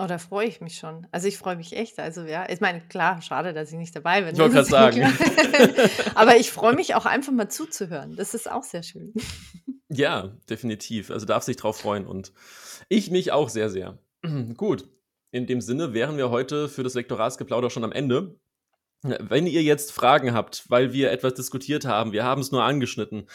Oh, 0.00 0.06
da 0.06 0.18
freue 0.18 0.46
ich 0.46 0.60
mich 0.60 0.78
schon. 0.78 1.08
Also 1.10 1.26
ich 1.26 1.38
freue 1.38 1.56
mich 1.56 1.72
echt. 1.76 1.98
Also 1.98 2.22
ja, 2.22 2.48
ich 2.48 2.60
meine, 2.60 2.80
klar, 2.86 3.20
schade, 3.20 3.52
dass 3.52 3.72
ich 3.72 3.78
nicht 3.78 3.96
dabei 3.96 4.22
bin. 4.22 4.34
Ich 4.34 4.40
wollte 4.40 4.54
gerade 4.54 4.68
sagen. 4.68 5.02
Aber 6.14 6.36
ich 6.36 6.52
freue 6.52 6.74
mich 6.74 6.94
auch 6.94 7.04
einfach 7.04 7.32
mal 7.32 7.48
zuzuhören. 7.48 8.14
Das 8.16 8.34
ist 8.34 8.50
auch 8.50 8.62
sehr 8.62 8.84
schön. 8.84 9.12
Ja, 9.90 10.36
definitiv. 10.48 11.10
Also 11.10 11.26
darf 11.26 11.42
sich 11.42 11.56
drauf 11.56 11.78
freuen 11.78 12.06
und 12.06 12.32
ich 12.88 13.10
mich 13.10 13.32
auch 13.32 13.48
sehr, 13.48 13.70
sehr. 13.70 13.98
Gut. 14.56 14.88
In 15.30 15.46
dem 15.46 15.60
Sinne 15.60 15.92
wären 15.92 16.16
wir 16.16 16.30
heute 16.30 16.68
für 16.68 16.82
das 16.82 16.94
Lektoratsgeplauder 16.94 17.68
schon 17.68 17.84
am 17.84 17.92
Ende. 17.92 18.40
Wenn 19.02 19.46
ihr 19.46 19.62
jetzt 19.62 19.92
Fragen 19.92 20.32
habt, 20.32 20.64
weil 20.70 20.92
wir 20.92 21.12
etwas 21.12 21.34
diskutiert 21.34 21.84
haben, 21.84 22.12
wir 22.12 22.24
haben 22.24 22.40
es 22.40 22.50
nur 22.50 22.64
angeschnitten, 22.64 23.28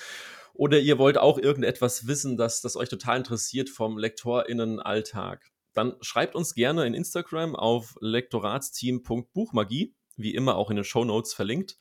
oder 0.53 0.79
ihr 0.79 0.97
wollt 0.99 1.17
auch 1.17 1.37
irgendetwas 1.39 2.07
wissen, 2.07 2.37
das, 2.37 2.61
das 2.61 2.75
euch 2.75 2.89
total 2.89 3.17
interessiert 3.17 3.69
vom 3.69 3.97
LektorInnen-Alltag, 3.97 5.51
dann 5.73 5.95
schreibt 6.01 6.35
uns 6.35 6.53
gerne 6.53 6.85
in 6.85 6.93
Instagram 6.93 7.55
auf 7.55 7.95
lektoratsteam.buchmagie, 8.01 9.95
wie 10.15 10.35
immer 10.35 10.55
auch 10.55 10.69
in 10.69 10.75
den 10.75 10.85
Show 10.85 11.05
Notes 11.05 11.33
verlinkt. 11.33 11.77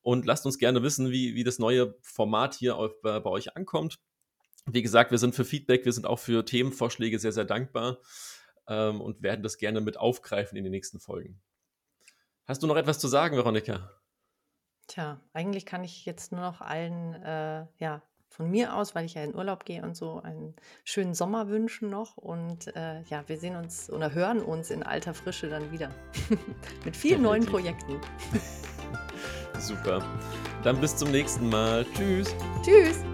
Und 0.00 0.26
lasst 0.26 0.46
uns 0.46 0.58
gerne 0.58 0.82
wissen, 0.82 1.10
wie, 1.10 1.34
wie 1.34 1.44
das 1.44 1.58
neue 1.58 1.96
Format 2.02 2.54
hier 2.54 2.76
auf, 2.76 2.92
bei, 3.02 3.18
bei 3.20 3.30
euch 3.30 3.56
ankommt. 3.56 3.98
Wie 4.66 4.82
gesagt, 4.82 5.10
wir 5.10 5.18
sind 5.18 5.34
für 5.34 5.44
Feedback, 5.44 5.84
wir 5.84 5.92
sind 5.92 6.06
auch 6.06 6.18
für 6.18 6.44
Themenvorschläge 6.44 7.18
sehr, 7.18 7.32
sehr 7.32 7.44
dankbar 7.44 7.98
ähm, 8.68 9.00
und 9.00 9.22
werden 9.22 9.42
das 9.42 9.58
gerne 9.58 9.80
mit 9.80 9.96
aufgreifen 9.96 10.56
in 10.56 10.64
den 10.64 10.70
nächsten 10.70 11.00
Folgen. 11.00 11.40
Hast 12.46 12.62
du 12.62 12.66
noch 12.66 12.76
etwas 12.76 12.98
zu 12.98 13.08
sagen, 13.08 13.36
Veronika? 13.36 13.90
Tja, 14.88 15.20
eigentlich 15.32 15.66
kann 15.66 15.84
ich 15.84 16.04
jetzt 16.04 16.32
nur 16.32 16.40
noch 16.40 16.60
allen 16.60 17.14
äh, 17.22 17.66
ja, 17.78 18.02
von 18.28 18.50
mir 18.50 18.74
aus, 18.74 18.94
weil 18.94 19.04
ich 19.04 19.14
ja 19.14 19.22
in 19.22 19.34
Urlaub 19.34 19.64
gehe 19.64 19.82
und 19.82 19.96
so, 19.96 20.20
einen 20.20 20.54
schönen 20.84 21.14
Sommer 21.14 21.48
wünschen 21.48 21.90
noch. 21.90 22.16
Und 22.16 22.74
äh, 22.74 23.02
ja, 23.02 23.28
wir 23.28 23.38
sehen 23.38 23.56
uns 23.56 23.90
oder 23.90 24.12
hören 24.12 24.40
uns 24.40 24.70
in 24.70 24.82
alter 24.82 25.14
Frische 25.14 25.48
dann 25.48 25.70
wieder. 25.70 25.90
Mit 26.84 26.96
vielen 26.96 27.22
neuen 27.22 27.46
Projekten. 27.46 28.00
Super. 29.58 30.04
Dann 30.64 30.80
bis 30.80 30.96
zum 30.96 31.10
nächsten 31.12 31.48
Mal. 31.48 31.86
Tschüss. 31.94 32.34
Tschüss. 32.64 33.04